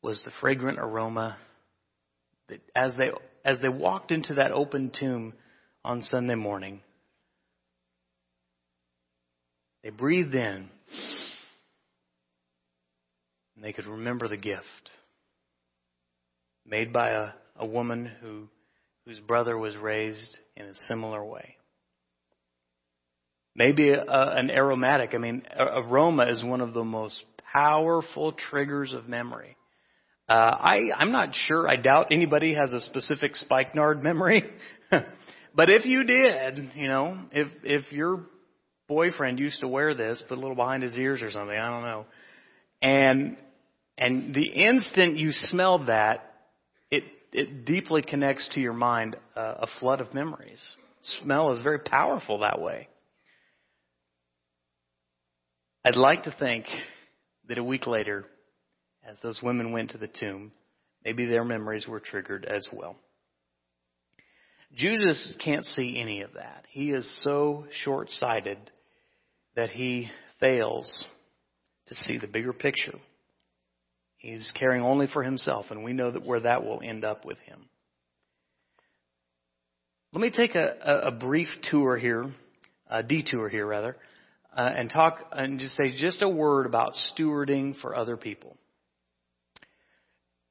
was 0.03 0.22
the 0.24 0.31
fragrant 0.40 0.79
aroma 0.79 1.37
that 2.48 2.61
as 2.74 2.94
they 2.96 3.11
as 3.44 3.61
they 3.61 3.68
walked 3.68 4.11
into 4.11 4.35
that 4.35 4.53
open 4.53 4.90
tomb 4.98 5.35
on 5.85 6.03
Sunday 6.03 6.35
morning, 6.35 6.81
they 9.83 9.90
breathed 9.90 10.35
in 10.35 10.68
and 13.55 13.64
they 13.64 13.72
could 13.72 13.87
remember 13.87 14.29
the 14.29 14.37
gift 14.37 14.90
made 16.66 16.92
by 16.92 17.11
a, 17.11 17.29
a 17.57 17.66
woman 17.66 18.11
who 18.20 18.48
whose 19.09 19.20
brother 19.20 19.57
was 19.57 19.74
raised 19.77 20.38
in 20.55 20.66
a 20.66 20.74
similar 20.87 21.24
way. 21.24 21.57
Maybe 23.57 23.90
a, 23.90 24.05
an 24.07 24.51
aromatic. 24.51 25.14
I 25.14 25.18
mean, 25.18 25.42
aroma 25.59 26.27
is 26.27 26.44
one 26.44 26.61
of 26.61 26.74
the 26.74 26.85
most 26.85 27.24
powerful 27.53 28.33
triggers 28.33 28.92
of 28.92 29.09
memory. 29.09 29.57
Uh, 30.28 30.32
I, 30.32 30.90
I'm 30.94 31.10
not 31.10 31.30
sure. 31.32 31.66
I 31.66 31.76
doubt 31.76 32.08
anybody 32.10 32.54
has 32.54 32.72
a 32.72 32.80
specific 32.82 33.34
spikenard 33.34 34.02
memory. 34.02 34.44
but 34.90 35.70
if 35.70 35.86
you 35.86 36.04
did, 36.04 36.72
you 36.74 36.86
know, 36.86 37.18
if 37.32 37.48
if 37.64 37.90
your 37.92 38.26
boyfriend 38.88 39.38
used 39.38 39.60
to 39.60 39.68
wear 39.68 39.94
this, 39.94 40.22
put 40.28 40.36
a 40.36 40.40
little 40.40 40.56
behind 40.56 40.82
his 40.82 40.96
ears 40.96 41.22
or 41.22 41.30
something, 41.30 41.56
I 41.56 41.70
don't 41.70 41.82
know, 41.82 42.04
and 42.82 43.36
and 43.96 44.34
the 44.34 44.46
instant 44.46 45.16
you 45.16 45.32
smelled 45.32 45.86
that, 45.86 46.30
it 46.90 47.04
it 47.32 47.64
deeply 47.64 48.02
connects 48.02 48.50
to 48.52 48.60
your 48.60 48.74
mind 48.74 49.16
uh, 49.34 49.54
a 49.60 49.66
flood 49.80 50.02
of 50.02 50.12
memories. 50.12 50.60
Smell 51.22 51.52
is 51.52 51.60
very 51.60 51.78
powerful 51.78 52.40
that 52.40 52.60
way. 52.60 52.88
I'd 55.86 55.96
like 55.96 56.24
to 56.24 56.36
think 56.38 56.66
that 57.48 57.56
a 57.56 57.64
week 57.64 57.86
later 57.86 58.26
as 59.08 59.16
those 59.22 59.40
women 59.42 59.72
went 59.72 59.90
to 59.90 59.98
the 59.98 60.08
tomb, 60.08 60.52
maybe 61.04 61.24
their 61.24 61.44
memories 61.44 61.86
were 61.88 62.00
triggered 62.00 62.44
as 62.44 62.66
well. 62.72 62.96
Judas 64.74 65.34
can't 65.42 65.64
see 65.64 65.98
any 65.98 66.20
of 66.20 66.34
that. 66.34 66.64
He 66.70 66.90
is 66.90 67.22
so 67.22 67.64
short 67.82 68.10
sighted 68.10 68.58
that 69.56 69.70
he 69.70 70.10
fails 70.40 71.06
to 71.86 71.94
see 71.94 72.18
the 72.18 72.26
bigger 72.26 72.52
picture. 72.52 72.98
He's 74.18 74.52
caring 74.58 74.82
only 74.82 75.06
for 75.06 75.22
himself, 75.22 75.66
and 75.70 75.82
we 75.82 75.94
know 75.94 76.10
that 76.10 76.26
where 76.26 76.40
that 76.40 76.64
will 76.64 76.80
end 76.84 77.04
up 77.04 77.24
with 77.24 77.38
him. 77.38 77.64
Let 80.12 80.20
me 80.20 80.30
take 80.30 80.54
a, 80.54 81.04
a 81.06 81.10
brief 81.10 81.48
tour 81.70 81.96
here, 81.96 82.26
a 82.90 83.02
detour 83.02 83.48
here 83.48 83.66
rather, 83.66 83.96
uh, 84.54 84.60
and 84.60 84.90
talk 84.90 85.20
and 85.32 85.60
just 85.60 85.76
say 85.76 85.96
just 85.96 86.20
a 86.20 86.28
word 86.28 86.66
about 86.66 86.92
stewarding 87.12 87.78
for 87.80 87.96
other 87.96 88.16
people. 88.16 88.56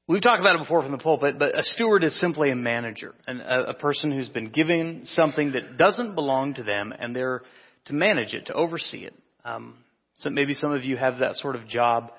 We've 0.07 0.21
talked 0.21 0.39
about 0.39 0.55
it 0.55 0.59
before 0.59 0.81
from 0.81 0.93
the 0.93 0.97
pulpit, 0.99 1.37
but 1.37 1.57
a 1.57 1.61
steward 1.61 2.05
is 2.05 2.17
simply 2.17 2.49
a 2.49 2.55
manager, 2.55 3.13
and 3.27 3.41
a, 3.41 3.71
a 3.71 3.73
person 3.73 4.09
who's 4.09 4.29
been 4.29 4.51
given 4.51 5.01
something 5.03 5.51
that 5.51 5.77
doesn't 5.77 6.15
belong 6.15 6.53
to 6.53 6.63
them, 6.63 6.93
and 6.97 7.13
they're 7.13 7.41
to 7.85 7.93
manage 7.93 8.33
it, 8.33 8.45
to 8.45 8.53
oversee 8.53 8.99
it. 8.99 9.13
Um, 9.43 9.75
so 10.19 10.29
maybe 10.29 10.53
some 10.53 10.71
of 10.71 10.85
you 10.85 10.95
have 10.95 11.19
that 11.19 11.35
sort 11.35 11.57
of 11.57 11.67
job, 11.67 12.11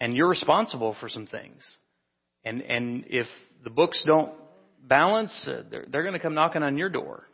and 0.00 0.14
you're 0.14 0.28
responsible 0.28 0.94
for 1.00 1.08
some 1.08 1.26
things. 1.26 1.66
And 2.44 2.62
and 2.62 3.04
if 3.08 3.26
the 3.64 3.70
books 3.70 4.04
don't 4.06 4.32
balance, 4.84 5.48
uh, 5.48 5.62
they're, 5.68 5.86
they're 5.90 6.02
going 6.02 6.14
to 6.14 6.20
come 6.20 6.34
knocking 6.34 6.62
on 6.62 6.78
your 6.78 6.90
door. 6.90 7.24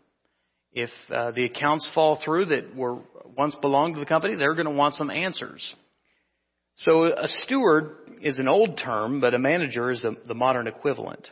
If 0.72 0.88
uh, 1.10 1.32
the 1.32 1.44
accounts 1.44 1.86
fall 1.94 2.18
through 2.24 2.46
that 2.46 2.74
were 2.74 2.96
once 3.36 3.54
belonged 3.60 3.94
to 3.96 4.00
the 4.00 4.06
company, 4.06 4.36
they're 4.36 4.54
going 4.54 4.64
to 4.64 4.72
want 4.72 4.94
some 4.94 5.10
answers. 5.10 5.74
So 6.76 7.04
a 7.04 7.28
steward 7.28 7.96
is 8.22 8.38
an 8.38 8.48
old 8.48 8.80
term, 8.82 9.20
but 9.20 9.34
a 9.34 9.38
manager 9.38 9.90
is 9.90 10.04
a, 10.04 10.12
the 10.26 10.34
modern 10.34 10.66
equivalent. 10.66 11.28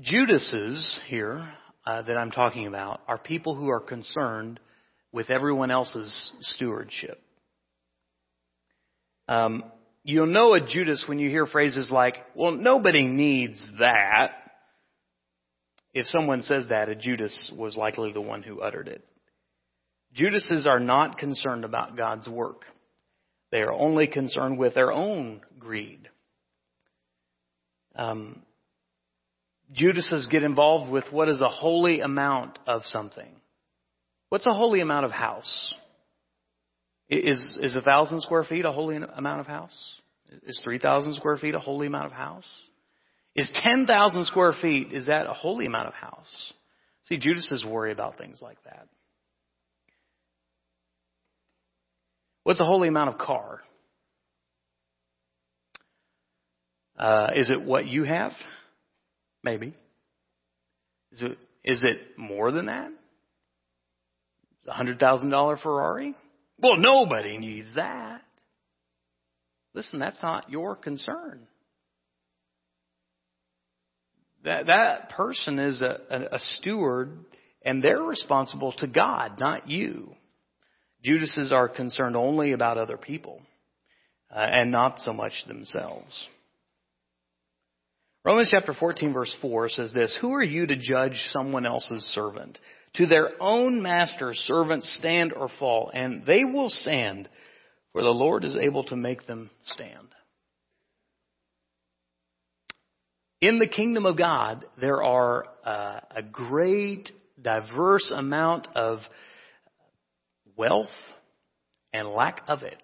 Judases 0.00 1.00
here 1.06 1.48
uh, 1.86 2.02
that 2.02 2.16
I'm 2.16 2.30
talking 2.30 2.66
about 2.66 3.00
are 3.08 3.18
people 3.18 3.54
who 3.54 3.68
are 3.68 3.80
concerned 3.80 4.60
with 5.12 5.30
everyone 5.30 5.70
else's 5.70 6.32
stewardship. 6.40 7.22
Um, 9.28 9.64
you'll 10.04 10.26
know 10.26 10.52
a 10.54 10.60
Judas 10.60 11.04
when 11.08 11.18
you 11.18 11.30
hear 11.30 11.46
phrases 11.46 11.90
like, 11.90 12.16
well, 12.34 12.52
nobody 12.52 13.04
needs 13.04 13.68
that. 13.78 14.32
If 15.94 16.06
someone 16.06 16.42
says 16.42 16.66
that, 16.68 16.90
a 16.90 16.94
Judas 16.94 17.50
was 17.56 17.76
likely 17.76 18.12
the 18.12 18.20
one 18.20 18.42
who 18.42 18.60
uttered 18.60 18.88
it. 18.88 19.02
Judases 20.12 20.66
are 20.66 20.80
not 20.80 21.18
concerned 21.18 21.64
about 21.64 21.96
God's 21.96 22.28
work. 22.28 22.64
They 23.50 23.60
are 23.60 23.72
only 23.72 24.06
concerned 24.06 24.58
with 24.58 24.74
their 24.74 24.92
own 24.92 25.40
greed. 25.58 26.08
Um, 27.94 28.42
Judases 29.72 30.28
get 30.30 30.42
involved 30.42 30.90
with 30.90 31.04
what 31.10 31.28
is 31.28 31.40
a 31.40 31.48
holy 31.48 32.00
amount 32.00 32.58
of 32.66 32.82
something. 32.84 33.34
What's 34.28 34.46
a 34.46 34.52
holy 34.52 34.80
amount 34.80 35.06
of 35.06 35.10
house? 35.10 35.74
Is 37.08 37.58
is 37.60 37.76
a 37.76 37.80
thousand 37.80 38.20
square 38.22 38.44
feet 38.44 38.64
a 38.64 38.72
holy 38.72 38.96
amount 38.96 39.40
of 39.40 39.46
house? 39.46 39.76
Is 40.46 40.60
three 40.62 40.78
thousand 40.78 41.14
square 41.14 41.36
feet 41.36 41.54
a 41.54 41.60
holy 41.60 41.86
amount 41.86 42.06
of 42.06 42.12
house? 42.12 42.48
Is 43.34 43.50
ten 43.54 43.86
thousand 43.86 44.24
square 44.24 44.52
feet 44.60 44.92
is 44.92 45.06
that 45.06 45.26
a 45.26 45.32
holy 45.32 45.66
amount 45.66 45.88
of 45.88 45.94
house? 45.94 46.52
See, 47.04 47.16
Judases 47.16 47.64
worry 47.64 47.92
about 47.92 48.18
things 48.18 48.40
like 48.42 48.58
that. 48.64 48.88
What's 52.46 52.60
a 52.60 52.64
holy 52.64 52.86
amount 52.86 53.10
of 53.10 53.18
car? 53.18 53.60
Uh, 56.96 57.30
is 57.34 57.50
it 57.50 57.60
what 57.60 57.88
you 57.88 58.04
have? 58.04 58.30
Maybe. 59.42 59.74
Is 61.10 61.22
it, 61.22 61.38
is 61.64 61.82
it 61.84 62.16
more 62.16 62.52
than 62.52 62.66
that? 62.66 62.92
A 64.68 64.72
hundred 64.72 65.00
thousand 65.00 65.30
dollar 65.30 65.56
Ferrari? 65.56 66.14
Well, 66.60 66.76
nobody 66.76 67.36
needs 67.36 67.74
that. 67.74 68.22
Listen, 69.74 69.98
that's 69.98 70.22
not 70.22 70.48
your 70.48 70.76
concern. 70.76 71.48
That 74.44 74.66
that 74.66 75.10
person 75.10 75.58
is 75.58 75.82
a, 75.82 75.98
a, 76.08 76.36
a 76.36 76.38
steward, 76.38 77.10
and 77.64 77.82
they're 77.82 78.00
responsible 78.00 78.72
to 78.78 78.86
God, 78.86 79.40
not 79.40 79.68
you. 79.68 80.15
Judases 81.02 81.52
are 81.52 81.68
concerned 81.68 82.16
only 82.16 82.52
about 82.52 82.78
other 82.78 82.96
people 82.96 83.40
uh, 84.34 84.38
and 84.38 84.70
not 84.70 85.00
so 85.00 85.12
much 85.12 85.32
themselves. 85.46 86.28
Romans 88.24 88.48
chapter 88.50 88.74
14 88.74 89.12
verse 89.12 89.34
4 89.40 89.68
says 89.68 89.92
this, 89.92 90.18
Who 90.20 90.32
are 90.34 90.42
you 90.42 90.66
to 90.66 90.76
judge 90.76 91.16
someone 91.32 91.64
else's 91.64 92.02
servant? 92.06 92.58
To 92.94 93.06
their 93.06 93.30
own 93.40 93.82
master 93.82 94.32
servants 94.34 94.96
stand 94.98 95.32
or 95.32 95.48
fall, 95.60 95.90
and 95.94 96.26
they 96.26 96.44
will 96.44 96.70
stand, 96.70 97.28
for 97.92 98.02
the 98.02 98.10
Lord 98.10 98.44
is 98.44 98.56
able 98.56 98.84
to 98.84 98.96
make 98.96 99.26
them 99.26 99.50
stand. 99.66 100.08
In 103.40 103.58
the 103.58 103.66
kingdom 103.68 104.06
of 104.06 104.16
God, 104.16 104.64
there 104.80 105.02
are 105.02 105.44
uh, 105.64 106.00
a 106.16 106.22
great, 106.22 107.10
diverse 107.40 108.10
amount 108.10 108.66
of 108.74 109.00
wealth 110.56 110.88
and 111.92 112.08
lack 112.08 112.42
of 112.48 112.62
it. 112.62 112.82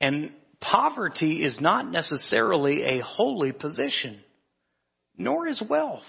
And 0.00 0.32
poverty 0.60 1.44
is 1.44 1.58
not 1.60 1.90
necessarily 1.90 2.82
a 2.82 3.02
holy 3.02 3.52
position, 3.52 4.20
nor 5.16 5.46
is 5.46 5.62
wealth. 5.68 6.02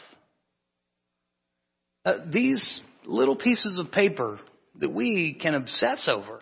Uh, 2.03 2.17
these 2.31 2.81
little 3.05 3.36
pieces 3.36 3.77
of 3.79 3.91
paper 3.91 4.39
that 4.79 4.91
we 4.91 5.38
can 5.41 5.55
obsess 5.55 6.10
over 6.12 6.39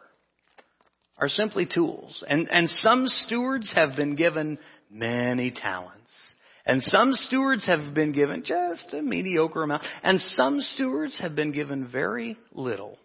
are 1.17 1.27
simply 1.27 1.65
tools. 1.65 2.23
And, 2.27 2.49
and 2.51 2.69
some 2.69 3.07
stewards 3.07 3.71
have 3.75 3.95
been 3.95 4.15
given 4.15 4.57
many 4.89 5.51
talents. 5.51 6.11
And 6.65 6.81
some 6.81 7.11
stewards 7.13 7.65
have 7.67 7.93
been 7.93 8.13
given 8.13 8.43
just 8.45 8.93
a 8.93 9.01
mediocre 9.01 9.63
amount. 9.63 9.83
And 10.01 10.21
some 10.21 10.61
stewards 10.61 11.19
have 11.19 11.35
been 11.35 11.51
given 11.51 11.87
very 11.87 12.37
little. 12.53 12.97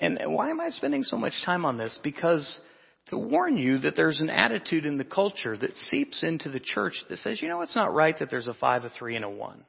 And 0.00 0.18
why 0.26 0.50
am 0.50 0.60
I 0.60 0.70
spending 0.70 1.02
so 1.04 1.16
much 1.16 1.34
time 1.44 1.64
on 1.64 1.76
this? 1.76 1.98
Because 2.02 2.60
to 3.08 3.16
warn 3.16 3.56
you 3.56 3.78
that 3.78 3.96
there's 3.96 4.20
an 4.20 4.30
attitude 4.30 4.86
in 4.86 4.98
the 4.98 5.04
culture 5.04 5.56
that 5.56 5.74
seeps 5.74 6.22
into 6.22 6.50
the 6.50 6.60
church 6.60 6.94
that 7.08 7.18
says, 7.18 7.40
you 7.40 7.48
know, 7.48 7.62
it's 7.62 7.76
not 7.76 7.94
right 7.94 8.18
that 8.18 8.30
there's 8.30 8.48
a 8.48 8.54
five, 8.54 8.84
a 8.84 8.90
three, 8.90 9.16
and 9.16 9.24
a 9.24 9.30
one. 9.30 9.64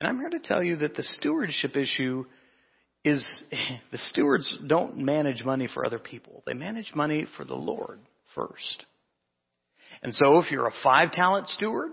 And 0.00 0.08
I'm 0.08 0.18
here 0.18 0.30
to 0.30 0.40
tell 0.40 0.62
you 0.62 0.76
that 0.76 0.94
the 0.94 1.02
stewardship 1.02 1.76
issue 1.76 2.24
is 3.04 3.24
the 3.92 3.98
stewards 3.98 4.58
don't 4.66 4.98
manage 4.98 5.44
money 5.44 5.68
for 5.72 5.84
other 5.84 5.98
people. 5.98 6.42
They 6.46 6.54
manage 6.54 6.92
money 6.94 7.26
for 7.36 7.44
the 7.44 7.54
Lord 7.54 8.00
first. 8.34 8.84
And 10.02 10.14
so 10.14 10.38
if 10.38 10.50
you're 10.50 10.66
a 10.66 10.72
five 10.82 11.12
talent 11.12 11.48
steward, 11.48 11.90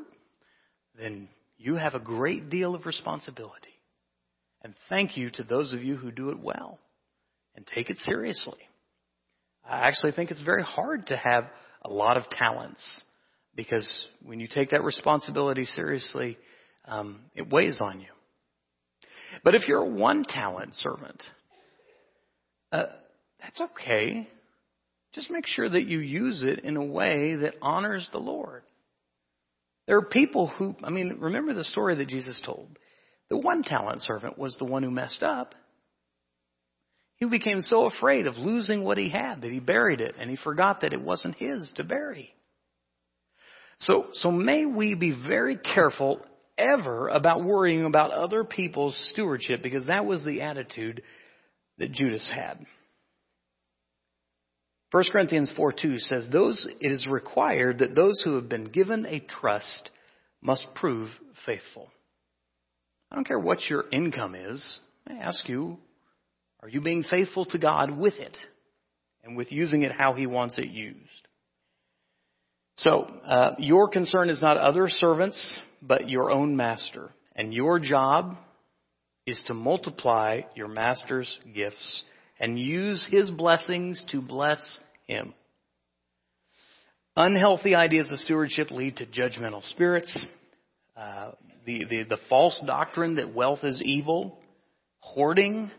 then 0.97 1.29
you 1.57 1.75
have 1.75 1.93
a 1.93 1.99
great 1.99 2.49
deal 2.49 2.73
of 2.73 2.85
responsibility. 2.85 3.53
And 4.63 4.73
thank 4.89 5.15
you 5.15 5.29
to 5.31 5.43
those 5.43 5.73
of 5.73 5.83
you 5.83 5.95
who 5.95 6.11
do 6.11 6.29
it 6.29 6.39
well 6.39 6.79
and 7.55 7.65
take 7.73 7.89
it 7.89 7.97
seriously. 7.99 8.59
I 9.67 9.87
actually 9.87 10.13
think 10.13 10.31
it's 10.31 10.41
very 10.41 10.63
hard 10.63 11.07
to 11.07 11.17
have 11.17 11.45
a 11.83 11.89
lot 11.89 12.17
of 12.17 12.23
talents 12.29 12.81
because 13.55 14.05
when 14.23 14.39
you 14.39 14.47
take 14.47 14.71
that 14.71 14.83
responsibility 14.83 15.65
seriously, 15.65 16.37
um, 16.85 17.19
it 17.35 17.49
weighs 17.49 17.79
on 17.81 17.99
you. 17.99 18.07
But 19.43 19.55
if 19.55 19.67
you're 19.67 19.83
a 19.83 19.89
one 19.89 20.23
talent 20.23 20.73
servant, 20.75 21.21
uh, 22.71 22.85
that's 23.41 23.61
okay. 23.61 24.27
Just 25.13 25.31
make 25.31 25.47
sure 25.47 25.67
that 25.67 25.87
you 25.87 25.99
use 25.99 26.43
it 26.43 26.59
in 26.59 26.77
a 26.77 26.85
way 26.85 27.35
that 27.35 27.55
honors 27.61 28.07
the 28.11 28.19
Lord. 28.19 28.63
There 29.87 29.97
are 29.97 30.05
people 30.05 30.47
who, 30.47 30.75
I 30.83 30.91
mean, 30.91 31.17
remember 31.19 31.53
the 31.53 31.63
story 31.63 31.95
that 31.95 32.09
Jesus 32.09 32.41
told. 32.45 32.77
The 33.29 33.37
one 33.37 33.63
talent 33.63 34.03
servant 34.03 34.37
was 34.37 34.55
the 34.57 34.65
one 34.65 34.83
who 34.83 34.91
messed 34.91 35.23
up. 35.23 35.55
He 37.15 37.25
became 37.25 37.61
so 37.61 37.85
afraid 37.85 38.27
of 38.27 38.37
losing 38.37 38.83
what 38.83 38.97
he 38.97 39.09
had 39.09 39.41
that 39.41 39.51
he 39.51 39.59
buried 39.59 39.99
it 39.99 40.15
and 40.19 40.29
he 40.29 40.37
forgot 40.37 40.81
that 40.81 40.93
it 40.93 41.01
wasn't 41.01 41.37
his 41.37 41.71
to 41.75 41.83
bury. 41.83 42.33
So, 43.79 44.07
so 44.13 44.31
may 44.31 44.65
we 44.65 44.95
be 44.95 45.11
very 45.11 45.57
careful 45.57 46.21
ever 46.57 47.07
about 47.07 47.43
worrying 47.43 47.85
about 47.85 48.11
other 48.11 48.43
people's 48.43 48.95
stewardship 49.11 49.63
because 49.63 49.85
that 49.85 50.05
was 50.05 50.23
the 50.23 50.41
attitude 50.41 51.01
that 51.77 51.91
Judas 51.91 52.29
had. 52.33 52.65
1 54.91 55.03
Corinthians 55.11 55.51
4 55.55 55.73
2 55.73 55.99
says, 55.99 56.27
those, 56.31 56.67
it 56.81 56.91
is 56.91 57.07
required 57.07 57.79
that 57.79 57.95
those 57.95 58.21
who 58.23 58.35
have 58.35 58.49
been 58.49 58.65
given 58.65 59.05
a 59.05 59.19
trust 59.19 59.91
must 60.41 60.67
prove 60.75 61.09
faithful. 61.45 61.89
I 63.11 63.15
don't 63.15 63.27
care 63.27 63.39
what 63.39 63.69
your 63.69 63.85
income 63.91 64.35
is. 64.35 64.79
I 65.07 65.13
ask 65.13 65.47
you, 65.47 65.77
are 66.61 66.69
you 66.69 66.81
being 66.81 67.03
faithful 67.03 67.45
to 67.45 67.57
God 67.57 67.91
with 67.91 68.15
it 68.15 68.35
and 69.23 69.37
with 69.37 69.51
using 69.51 69.83
it 69.83 69.91
how 69.91 70.13
He 70.13 70.25
wants 70.25 70.57
it 70.57 70.67
used? 70.67 70.97
So, 72.77 73.03
uh, 73.27 73.55
your 73.59 73.89
concern 73.89 74.29
is 74.29 74.41
not 74.41 74.57
other 74.57 74.87
servants, 74.87 75.59
but 75.81 76.09
your 76.09 76.31
own 76.31 76.55
master. 76.55 77.09
And 77.35 77.53
your 77.53 77.79
job 77.79 78.37
is 79.25 79.41
to 79.47 79.53
multiply 79.53 80.41
your 80.55 80.67
master's 80.67 81.37
gifts 81.53 82.03
and 82.39 82.59
use 82.59 83.07
his 83.11 83.29
blessings 83.29 84.05
to 84.11 84.21
bless 84.21 84.79
him. 85.07 85.33
Unhealthy 87.15 87.75
ideas 87.75 88.09
of 88.11 88.19
stewardship 88.19 88.71
lead 88.71 88.97
to 88.97 89.05
judgmental 89.05 89.61
spirits, 89.63 90.17
uh, 90.95 91.31
the, 91.65 91.83
the, 91.89 92.03
the 92.03 92.17
false 92.29 92.61
doctrine 92.65 93.15
that 93.15 93.33
wealth 93.33 93.63
is 93.63 93.81
evil, 93.83 94.37
hoarding, 94.99 95.69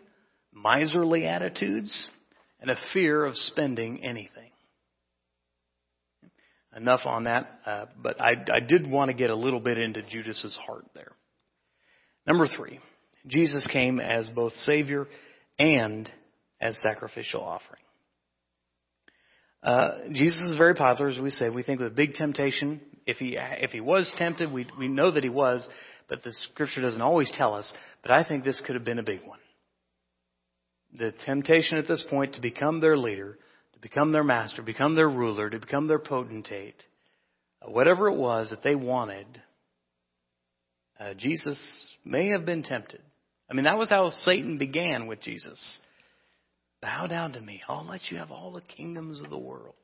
miserly 0.52 1.26
attitudes, 1.26 2.08
and 2.60 2.70
a 2.70 2.76
fear 2.92 3.24
of 3.24 3.36
spending 3.36 4.04
anything. 4.04 4.50
Enough 6.76 7.00
on 7.04 7.24
that, 7.24 7.60
uh, 7.66 7.86
but 8.00 8.20
I, 8.20 8.32
I 8.32 8.60
did 8.60 8.88
want 8.88 9.08
to 9.10 9.16
get 9.16 9.30
a 9.30 9.34
little 9.34 9.60
bit 9.60 9.78
into 9.78 10.02
Judas's 10.02 10.58
heart 10.66 10.84
there. 10.94 11.12
Number 12.26 12.46
three, 12.46 12.78
Jesus 13.26 13.66
came 13.72 13.98
as 13.98 14.28
both 14.28 14.52
Savior 14.52 15.08
and 15.58 16.10
as 16.60 16.78
sacrificial 16.82 17.42
offering. 17.42 17.82
Uh, 19.62 20.08
Jesus 20.12 20.40
is 20.40 20.56
very 20.56 20.74
popular, 20.74 21.10
as 21.10 21.18
we 21.18 21.30
said. 21.30 21.54
We 21.54 21.62
think 21.62 21.80
of 21.80 21.84
the 21.84 21.94
big 21.94 22.14
temptation. 22.14 22.80
If 23.06 23.18
he 23.18 23.36
if 23.38 23.70
he 23.70 23.80
was 23.80 24.10
tempted, 24.16 24.50
we 24.50 24.66
we 24.78 24.88
know 24.88 25.10
that 25.10 25.22
he 25.22 25.28
was, 25.28 25.66
but 26.08 26.22
the 26.22 26.32
Scripture 26.32 26.80
doesn't 26.80 27.00
always 27.00 27.30
tell 27.36 27.54
us. 27.54 27.70
But 28.02 28.10
I 28.10 28.24
think 28.24 28.44
this 28.44 28.62
could 28.64 28.74
have 28.74 28.84
been 28.84 28.98
a 28.98 29.04
big 29.04 29.20
one. 29.26 29.38
The 30.98 31.12
temptation 31.24 31.78
at 31.78 31.86
this 31.86 32.04
point 32.08 32.34
to 32.34 32.40
become 32.40 32.80
their 32.80 32.96
leader, 32.96 33.38
to 33.74 33.80
become 33.80 34.12
their 34.12 34.24
master, 34.24 34.62
become 34.62 34.94
their 34.94 35.08
ruler, 35.08 35.50
to 35.50 35.58
become 35.58 35.86
their 35.86 35.98
potentate, 35.98 36.82
uh, 37.62 37.70
whatever 37.70 38.08
it 38.08 38.16
was 38.16 38.50
that 38.50 38.62
they 38.62 38.74
wanted, 38.74 39.26
uh, 40.98 41.14
Jesus 41.14 41.58
may 42.04 42.28
have 42.28 42.44
been 42.44 42.62
tempted. 42.62 43.02
I 43.50 43.54
mean, 43.54 43.64
that 43.64 43.78
was 43.78 43.88
how 43.88 44.08
Satan 44.10 44.58
began 44.58 45.06
with 45.06 45.20
Jesus. 45.20 45.78
Bow 46.82 47.06
down 47.06 47.32
to 47.32 47.40
me. 47.40 47.60
I'll 47.68 47.86
let 47.86 48.10
you 48.10 48.16
have 48.18 48.30
all 48.30 48.52
the 48.52 48.62
kingdoms 48.62 49.20
of 49.20 49.30
the 49.30 49.38
world. 49.38 49.74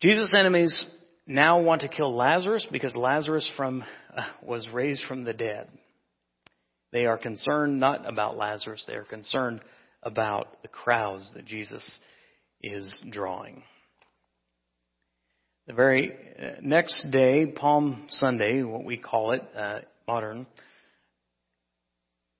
Jesus' 0.00 0.34
enemies 0.36 0.84
now 1.26 1.60
want 1.60 1.80
to 1.82 1.88
kill 1.88 2.14
Lazarus 2.14 2.66
because 2.70 2.94
Lazarus 2.94 3.50
from, 3.56 3.84
uh, 4.16 4.24
was 4.42 4.68
raised 4.72 5.02
from 5.08 5.24
the 5.24 5.32
dead. 5.32 5.68
They 6.92 7.06
are 7.06 7.18
concerned 7.18 7.80
not 7.80 8.08
about 8.08 8.36
Lazarus, 8.36 8.84
they 8.86 8.94
are 8.94 9.04
concerned 9.04 9.60
about 10.02 10.62
the 10.62 10.68
crowds 10.68 11.28
that 11.34 11.44
Jesus 11.44 11.82
is 12.62 13.02
drawing. 13.10 13.64
The 15.66 15.72
very 15.72 16.12
uh, 16.12 16.60
next 16.62 17.10
day, 17.10 17.46
Palm 17.46 18.04
Sunday, 18.10 18.62
what 18.62 18.84
we 18.84 18.98
call 18.98 19.32
it, 19.32 19.42
uh, 19.56 19.78
modern, 20.06 20.46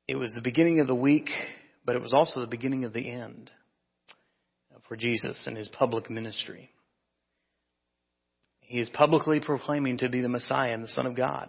it 0.06 0.16
was 0.16 0.32
the 0.34 0.42
beginning 0.42 0.80
of 0.80 0.86
the 0.86 0.94
week 0.94 1.30
but 1.84 1.96
it 1.96 2.02
was 2.02 2.14
also 2.14 2.40
the 2.40 2.46
beginning 2.46 2.84
of 2.84 2.92
the 2.92 3.10
end 3.10 3.50
for 4.88 4.96
Jesus 4.96 5.46
and 5.46 5.56
his 5.56 5.68
public 5.68 6.10
ministry. 6.10 6.70
He 8.60 8.80
is 8.80 8.88
publicly 8.90 9.40
proclaiming 9.40 9.98
to 9.98 10.08
be 10.08 10.20
the 10.20 10.28
Messiah 10.28 10.72
and 10.72 10.82
the 10.82 10.88
Son 10.88 11.06
of 11.06 11.16
God 11.16 11.48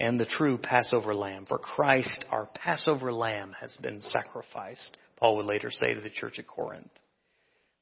and 0.00 0.18
the 0.18 0.26
true 0.26 0.58
Passover 0.58 1.14
lamb. 1.14 1.46
For 1.46 1.58
Christ, 1.58 2.24
our 2.30 2.46
Passover 2.46 3.12
lamb, 3.12 3.54
has 3.60 3.76
been 3.76 4.00
sacrificed, 4.00 4.96
Paul 5.16 5.36
would 5.36 5.46
later 5.46 5.70
say 5.70 5.94
to 5.94 6.00
the 6.00 6.10
church 6.10 6.38
at 6.38 6.46
Corinth. 6.46 6.90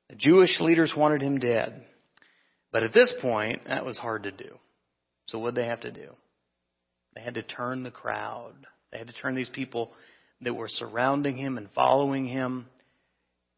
The 0.08 0.16
Jewish 0.16 0.60
leaders 0.60 0.92
wanted 0.96 1.22
him 1.22 1.38
dead. 1.38 1.84
But 2.72 2.82
at 2.82 2.92
this 2.92 3.12
point, 3.20 3.62
that 3.66 3.86
was 3.86 3.98
hard 3.98 4.24
to 4.24 4.30
do. 4.30 4.58
So 5.26 5.38
what 5.38 5.54
did 5.54 5.64
they 5.64 5.68
have 5.68 5.80
to 5.80 5.90
do? 5.90 6.08
They 7.14 7.22
had 7.22 7.34
to 7.34 7.42
turn 7.42 7.82
the 7.82 7.90
crowd. 7.90 8.54
They 8.92 8.98
had 8.98 9.08
to 9.08 9.14
turn 9.14 9.34
these 9.34 9.48
people 9.48 9.92
that 10.42 10.54
were 10.54 10.68
surrounding 10.68 11.36
him 11.36 11.58
and 11.58 11.68
following 11.74 12.26
him 12.26 12.66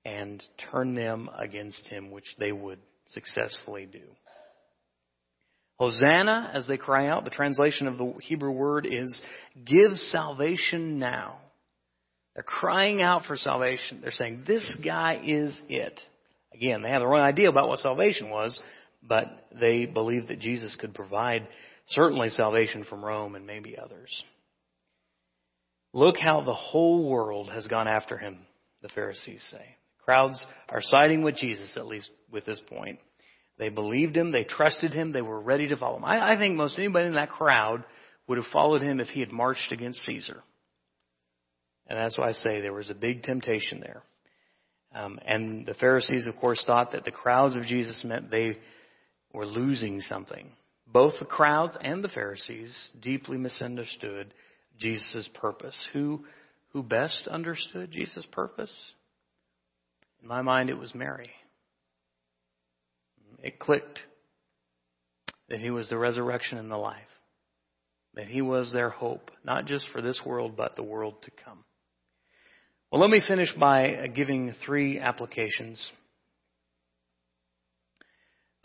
and 0.05 0.43
turn 0.71 0.95
them 0.95 1.31
against 1.39 1.87
him, 1.89 2.11
which 2.11 2.27
they 2.39 2.53
would 2.53 2.79
successfully 3.07 3.87
do. 3.91 4.03
Hosanna, 5.77 6.51
as 6.55 6.67
they 6.67 6.77
cry 6.77 7.09
out, 7.09 7.25
the 7.25 7.31
translation 7.31 7.87
of 7.87 7.99
the 7.99 8.15
Hebrew 8.21 8.53
word 8.53 8.87
is 8.89 9.21
give 9.65 9.97
salvation 9.97 10.99
now. 10.99 11.39
They're 12.35 12.45
crying 12.45 13.03
out 13.03 13.25
for 13.27 13.37
salvation. 13.37 14.01
They're 14.01 14.11
saying, 14.11 14.45
this 14.47 14.65
guy 14.85 15.21
is 15.25 15.61
it. 15.69 16.01
Again, 16.55 16.83
they 16.83 16.91
have 16.91 17.01
the 17.01 17.07
wrong 17.07 17.23
idea 17.23 17.49
about 17.49 17.69
what 17.69 17.79
salvation 17.79 18.31
was, 18.31 18.61
but 19.03 19.27
they 19.59 19.87
believed 19.87 20.29
that 20.29 20.39
Jesus 20.39 20.77
could 20.79 20.95
provide 20.95 21.49
certainly 21.89 22.29
salvation 22.29 22.85
from 22.85 23.05
Rome 23.05 23.35
and 23.35 23.47
maybe 23.47 23.77
others. 23.77 24.25
Look 25.93 26.17
how 26.17 26.43
the 26.43 26.55
whole 26.55 27.09
world 27.09 27.51
has 27.51 27.67
gone 27.67 27.89
after 27.89 28.17
him, 28.17 28.39
the 28.81 28.89
Pharisees 28.89 29.45
say. 29.51 29.77
Crowds 30.05 30.45
are 30.69 30.81
siding 30.81 31.23
with 31.23 31.37
Jesus, 31.37 31.77
at 31.77 31.87
least 31.87 32.11
with 32.31 32.45
this 32.45 32.61
point. 32.69 32.99
They 33.59 33.69
believed 33.69 34.17
him, 34.17 34.33
they 34.33 34.45
trusted 34.45 34.93
him, 34.93 35.13
they 35.13 35.23
were 35.23 35.41
ready 35.41 35.69
to 35.69 35.77
follow 35.77 35.99
him. 35.99 36.05
I, 36.05 36.35
I 36.35 36.39
think 36.39 36.57
most 36.57 36.79
anybody 36.79 37.07
in 37.07 37.15
that 37.15 37.31
crowd 37.31 37.85
would 38.27 38.39
have 38.39 38.47
followed 38.53 38.83
him 38.83 38.99
if 38.99 39.09
he 39.09 39.21
had 39.21 39.31
marched 39.31 39.71
against 39.71 40.05
Caesar. 40.05 40.43
And 41.87 41.99
that's 41.99 42.17
why 42.17 42.29
I 42.29 42.33
say 42.33 42.61
there 42.61 42.73
was 42.73 42.91
a 42.91 42.95
big 42.95 43.23
temptation 43.23 43.81
there. 43.81 44.03
Um, 44.95 45.19
and 45.27 45.67
the 45.67 45.75
Pharisees, 45.75 46.27
of 46.27 46.37
course, 46.37 46.63
thought 46.67 46.93
that 46.93 47.05
the 47.05 47.11
crowds 47.11 47.57
of 47.57 47.65
Jesus 47.65 48.03
meant 48.05 48.31
they 48.31 48.59
were 49.33 49.47
losing 49.47 50.01
something. 50.01 50.53
Both 50.87 51.15
the 51.19 51.25
crowds 51.25 51.77
and 51.81 52.03
the 52.03 52.09
Pharisees 52.09 52.91
deeply 53.01 53.39
misunderstood 53.39 54.35
Jesus' 54.83 55.29
purpose. 55.35 55.89
Who, 55.93 56.25
who 56.73 56.83
best 56.83 57.29
understood 57.29 57.91
Jesus' 57.93 58.27
purpose? 58.33 58.73
In 60.21 60.29
my 60.29 60.43
mind, 60.43 60.69
it 60.69 60.79
was 60.79 60.95
Mary. 60.95 61.31
It 63.43 63.59
clicked 63.59 64.01
that 65.49 65.61
he 65.61 65.71
was 65.71 65.89
the 65.89 65.99
resurrection 65.99 66.59
and 66.59 66.71
the 66.71 66.77
life, 66.77 66.99
that 68.15 68.27
he 68.27 68.43
was 68.43 68.73
their 68.73 68.91
hope, 68.91 69.31
not 69.45 69.67
just 69.67 69.87
for 69.93 70.03
this 70.03 70.21
world, 70.25 70.57
but 70.57 70.77
the 70.77 70.83
world 70.83 71.15
to 71.23 71.31
come. 71.45 71.65
Well, 72.91 73.01
let 73.01 73.11
me 73.11 73.23
finish 73.27 73.53
by 73.59 73.95
uh, 73.95 74.07
giving 74.15 74.55
three 74.67 74.99
applications. 74.99 75.93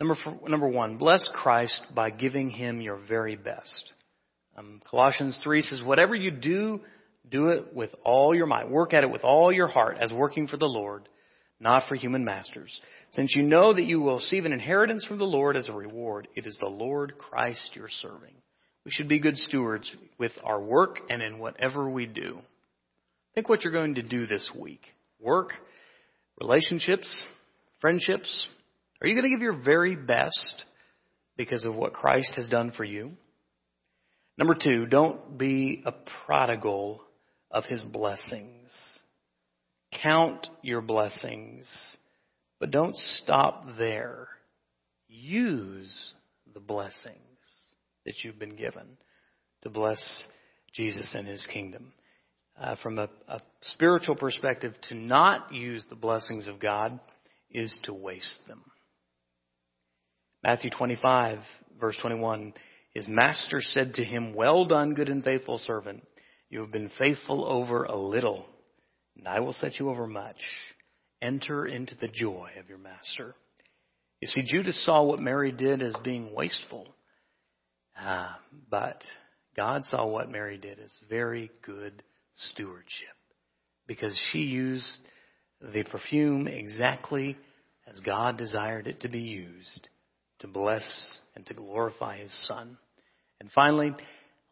Number, 0.00 0.16
number 0.46 0.68
one, 0.68 0.96
bless 0.96 1.28
Christ 1.32 1.80
by 1.94 2.10
giving 2.10 2.50
him 2.50 2.80
your 2.80 2.98
very 3.08 3.36
best. 3.36 3.94
Um, 4.58 4.80
Colossians 4.90 5.38
3 5.42 5.62
says, 5.62 5.82
Whatever 5.82 6.14
you 6.14 6.30
do, 6.30 6.80
do 7.30 7.48
it 7.48 7.74
with 7.74 7.90
all 8.04 8.34
your 8.34 8.46
might. 8.46 8.70
Work 8.70 8.92
at 8.92 9.04
it 9.04 9.10
with 9.10 9.22
all 9.22 9.52
your 9.52 9.68
heart 9.68 9.98
as 10.00 10.12
working 10.12 10.48
for 10.48 10.56
the 10.56 10.66
Lord, 10.66 11.08
not 11.60 11.84
for 11.88 11.94
human 11.94 12.24
masters. 12.24 12.80
Since 13.12 13.36
you 13.36 13.42
know 13.42 13.72
that 13.72 13.84
you 13.84 14.00
will 14.00 14.16
receive 14.16 14.44
an 14.44 14.52
inheritance 14.52 15.04
from 15.04 15.18
the 15.18 15.24
Lord 15.24 15.56
as 15.56 15.68
a 15.68 15.72
reward, 15.72 16.28
it 16.34 16.46
is 16.46 16.56
the 16.60 16.68
Lord 16.68 17.14
Christ 17.18 17.70
you're 17.74 17.88
serving. 18.00 18.34
We 18.84 18.90
should 18.90 19.08
be 19.08 19.18
good 19.18 19.36
stewards 19.36 19.94
with 20.18 20.32
our 20.42 20.60
work 20.60 20.98
and 21.10 21.22
in 21.22 21.38
whatever 21.38 21.88
we 21.88 22.06
do. 22.06 22.40
Think 23.34 23.48
what 23.48 23.62
you're 23.62 23.72
going 23.72 23.96
to 23.96 24.02
do 24.02 24.26
this 24.26 24.50
week. 24.58 24.80
Work, 25.20 25.52
relationships, 26.40 27.24
friendships. 27.80 28.48
Are 29.00 29.06
you 29.06 29.14
going 29.14 29.30
to 29.30 29.36
give 29.36 29.42
your 29.42 29.62
very 29.62 29.94
best 29.94 30.64
because 31.36 31.64
of 31.64 31.76
what 31.76 31.92
Christ 31.92 32.32
has 32.36 32.48
done 32.48 32.72
for 32.76 32.84
you? 32.84 33.12
Number 34.38 34.54
two, 34.54 34.86
don't 34.86 35.36
be 35.36 35.82
a 35.84 35.92
prodigal 36.24 37.02
of 37.50 37.64
his 37.64 37.82
blessings. 37.82 38.70
Count 40.00 40.46
your 40.62 40.80
blessings, 40.80 41.66
but 42.60 42.70
don't 42.70 42.96
stop 42.96 43.64
there. 43.76 44.28
Use 45.08 46.12
the 46.54 46.60
blessings 46.60 47.16
that 48.06 48.14
you've 48.22 48.38
been 48.38 48.54
given. 48.54 48.96
to 49.62 49.70
bless 49.70 50.00
Jesus 50.72 51.14
and 51.14 51.26
his 51.26 51.44
kingdom. 51.52 51.92
Uh, 52.56 52.76
from 52.80 52.98
a, 52.98 53.08
a 53.26 53.40
spiritual 53.62 54.14
perspective, 54.14 54.72
to 54.88 54.94
not 54.94 55.52
use 55.52 55.84
the 55.88 55.96
blessings 55.96 56.46
of 56.46 56.60
God 56.60 57.00
is 57.50 57.76
to 57.84 57.92
waste 57.92 58.38
them. 58.46 58.62
Matthew 60.44 60.70
25, 60.70 61.38
verse 61.80 61.96
21, 62.00 62.52
his 62.98 63.06
master 63.06 63.62
said 63.62 63.94
to 63.94 64.04
him, 64.04 64.34
Well 64.34 64.64
done, 64.64 64.94
good 64.94 65.08
and 65.08 65.22
faithful 65.22 65.58
servant. 65.58 66.04
You 66.50 66.60
have 66.62 66.72
been 66.72 66.90
faithful 66.98 67.44
over 67.44 67.84
a 67.84 67.96
little, 67.96 68.44
and 69.16 69.28
I 69.28 69.38
will 69.38 69.52
set 69.52 69.78
you 69.78 69.88
over 69.88 70.08
much. 70.08 70.36
Enter 71.22 71.64
into 71.64 71.94
the 71.94 72.08
joy 72.08 72.50
of 72.58 72.68
your 72.68 72.78
master. 72.78 73.36
You 74.20 74.26
see, 74.26 74.42
Judas 74.44 74.84
saw 74.84 75.04
what 75.04 75.20
Mary 75.20 75.52
did 75.52 75.80
as 75.80 75.94
being 76.02 76.34
wasteful, 76.34 76.88
uh, 78.00 78.30
but 78.68 79.00
God 79.56 79.84
saw 79.84 80.04
what 80.04 80.28
Mary 80.28 80.58
did 80.58 80.80
as 80.80 80.92
very 81.08 81.52
good 81.64 82.02
stewardship 82.34 83.14
because 83.86 84.18
she 84.32 84.40
used 84.40 84.98
the 85.60 85.84
perfume 85.84 86.48
exactly 86.48 87.36
as 87.88 88.00
God 88.00 88.36
desired 88.38 88.88
it 88.88 89.02
to 89.02 89.08
be 89.08 89.20
used 89.20 89.88
to 90.40 90.48
bless 90.48 91.20
and 91.34 91.46
to 91.46 91.54
glorify 91.54 92.18
His 92.18 92.46
Son. 92.46 92.76
And 93.40 93.50
finally, 93.52 93.94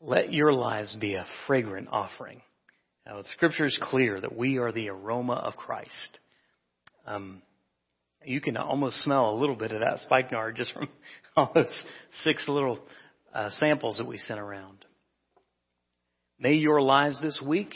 let 0.00 0.32
your 0.32 0.52
lives 0.52 0.94
be 1.00 1.14
a 1.14 1.26
fragrant 1.46 1.88
offering. 1.90 2.42
Now, 3.06 3.18
the 3.18 3.28
Scripture 3.34 3.66
is 3.66 3.78
clear 3.80 4.20
that 4.20 4.36
we 4.36 4.58
are 4.58 4.72
the 4.72 4.90
aroma 4.90 5.34
of 5.34 5.54
Christ. 5.54 6.18
Um, 7.06 7.42
you 8.24 8.40
can 8.40 8.56
almost 8.56 9.02
smell 9.02 9.30
a 9.30 9.38
little 9.38 9.54
bit 9.54 9.72
of 9.72 9.80
that 9.80 10.00
spikenard 10.00 10.56
just 10.56 10.72
from 10.72 10.88
all 11.36 11.52
those 11.54 11.84
six 12.22 12.46
little 12.48 12.80
uh, 13.32 13.50
samples 13.50 13.98
that 13.98 14.08
we 14.08 14.18
sent 14.18 14.40
around. 14.40 14.84
May 16.38 16.54
your 16.54 16.82
lives 16.82 17.22
this 17.22 17.42
week 17.44 17.74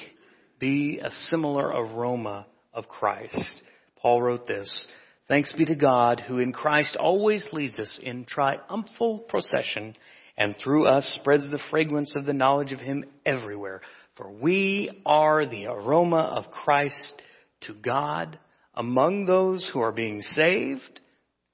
be 0.58 0.98
a 0.98 1.10
similar 1.10 1.68
aroma 1.68 2.46
of 2.74 2.88
Christ. 2.88 3.62
Paul 3.96 4.20
wrote 4.20 4.46
this 4.46 4.86
Thanks 5.28 5.52
be 5.56 5.64
to 5.66 5.76
God 5.76 6.20
who 6.20 6.38
in 6.38 6.52
Christ 6.52 6.96
always 6.96 7.46
leads 7.52 7.78
us 7.78 8.00
in 8.02 8.24
triumphal 8.24 9.20
procession 9.20 9.94
and 10.40 10.56
through 10.56 10.86
us 10.86 11.04
spreads 11.20 11.44
the 11.44 11.60
fragrance 11.70 12.16
of 12.16 12.24
the 12.24 12.32
knowledge 12.32 12.72
of 12.72 12.80
Him 12.80 13.04
everywhere. 13.26 13.82
For 14.16 14.32
we 14.32 15.02
are 15.04 15.44
the 15.44 15.66
aroma 15.66 16.16
of 16.16 16.50
Christ 16.50 17.20
to 17.66 17.74
God 17.74 18.38
among 18.74 19.26
those 19.26 19.70
who 19.70 19.80
are 19.80 19.92
being 19.92 20.22
saved 20.22 21.02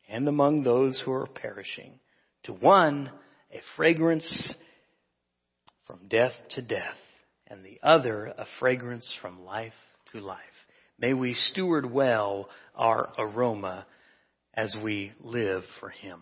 and 0.09 0.29
among 0.29 0.63
those 0.63 1.03
who 1.05 1.11
are 1.11 1.27
perishing. 1.27 1.99
To 2.45 2.53
one, 2.53 3.11
a 3.53 3.59
fragrance 3.75 4.55
from 5.89 6.07
death 6.09 6.33
to 6.51 6.63
death, 6.63 6.95
and 7.49 7.65
the 7.65 7.81
other, 7.83 8.27
a 8.27 8.47
fragrance 8.61 9.13
from 9.21 9.45
life 9.45 9.73
to 10.13 10.21
life. 10.21 10.39
May 10.97 11.13
we 11.13 11.35
steward 11.35 11.91
well 11.91 12.49
our 12.77 13.13
aroma 13.19 13.85
as 14.55 14.77
we 14.81 15.13
live 15.21 15.65
for 15.81 15.89
Him. 15.89 16.21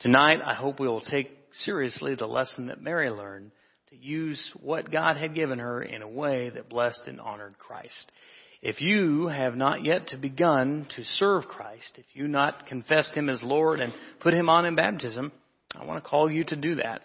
Tonight, 0.00 0.40
I 0.44 0.54
hope 0.54 0.80
we 0.80 0.86
will 0.86 1.00
take 1.00 1.37
seriously 1.64 2.14
the 2.14 2.26
lesson 2.26 2.66
that 2.66 2.82
Mary 2.82 3.10
learned 3.10 3.52
to 3.90 3.96
use 3.96 4.42
what 4.60 4.90
God 4.90 5.16
had 5.16 5.34
given 5.34 5.58
her 5.58 5.82
in 5.82 6.02
a 6.02 6.08
way 6.08 6.50
that 6.50 6.68
blessed 6.68 7.02
and 7.06 7.20
honored 7.20 7.58
Christ. 7.58 8.12
If 8.60 8.80
you 8.80 9.28
have 9.28 9.56
not 9.56 9.84
yet 9.84 10.08
to 10.08 10.16
begun 10.16 10.86
to 10.96 11.04
serve 11.04 11.44
Christ, 11.44 11.92
if 11.96 12.04
you 12.12 12.26
not 12.26 12.66
confessed 12.66 13.14
Him 13.14 13.28
as 13.28 13.42
Lord 13.42 13.80
and 13.80 13.92
put 14.20 14.34
Him 14.34 14.48
on 14.48 14.66
in 14.66 14.74
baptism, 14.74 15.32
I 15.76 15.84
want 15.84 16.02
to 16.02 16.08
call 16.08 16.30
you 16.30 16.44
to 16.44 16.56
do 16.56 16.76
that. 16.76 17.02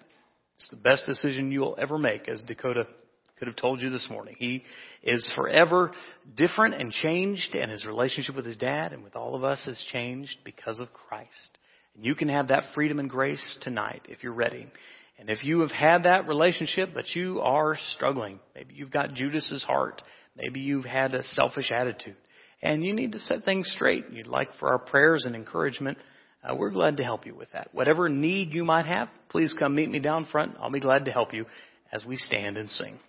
It's 0.57 0.69
the 0.69 0.75
best 0.77 1.05
decision 1.05 1.51
you 1.51 1.59
will 1.59 1.77
ever 1.79 1.97
make, 1.97 2.27
as 2.27 2.43
Dakota 2.43 2.87
could 3.37 3.47
have 3.47 3.55
told 3.55 3.81
you 3.81 3.89
this 3.89 4.07
morning. 4.09 4.35
He 4.39 4.63
is 5.03 5.29
forever 5.35 5.91
different 6.35 6.75
and 6.75 6.91
changed, 6.91 7.55
and 7.55 7.69
his 7.69 7.85
relationship 7.85 8.35
with 8.35 8.45
his 8.45 8.55
dad 8.55 8.93
and 8.93 9.03
with 9.03 9.15
all 9.15 9.35
of 9.35 9.43
us 9.43 9.63
has 9.65 9.81
changed 9.91 10.37
because 10.43 10.79
of 10.79 10.93
Christ. 10.93 11.57
And 11.95 12.05
you 12.05 12.15
can 12.15 12.29
have 12.29 12.47
that 12.47 12.63
freedom 12.73 12.99
and 12.99 13.09
grace 13.09 13.57
tonight 13.61 14.03
if 14.09 14.23
you're 14.23 14.33
ready. 14.33 14.67
And 15.19 15.29
if 15.29 15.43
you 15.43 15.61
have 15.61 15.71
had 15.71 16.03
that 16.03 16.27
relationship, 16.27 16.89
but 16.93 17.05
you 17.15 17.39
are 17.41 17.77
struggling, 17.95 18.39
maybe 18.55 18.73
you've 18.73 18.91
got 18.91 19.13
Judas's 19.13 19.63
heart, 19.63 20.01
maybe 20.35 20.59
you've 20.59 20.85
had 20.85 21.13
a 21.13 21.23
selfish 21.23 21.71
attitude, 21.71 22.17
and 22.61 22.83
you 22.83 22.93
need 22.93 23.11
to 23.11 23.19
set 23.19 23.45
things 23.45 23.71
straight. 23.75 24.05
You'd 24.11 24.27
like 24.27 24.49
for 24.59 24.69
our 24.69 24.79
prayers 24.79 25.25
and 25.25 25.35
encouragement. 25.35 25.97
Uh, 26.43 26.55
we're 26.55 26.71
glad 26.71 26.97
to 26.97 27.03
help 27.03 27.25
you 27.25 27.35
with 27.35 27.51
that. 27.53 27.69
Whatever 27.73 28.09
need 28.09 28.53
you 28.53 28.65
might 28.65 28.85
have, 28.85 29.07
please 29.29 29.53
come 29.57 29.75
meet 29.75 29.89
me 29.89 29.99
down 29.99 30.25
front. 30.25 30.55
I'll 30.59 30.71
be 30.71 30.79
glad 30.79 31.05
to 31.05 31.11
help 31.11 31.33
you 31.33 31.45
as 31.91 32.03
we 32.03 32.17
stand 32.17 32.57
and 32.57 32.69
sing. 32.69 32.99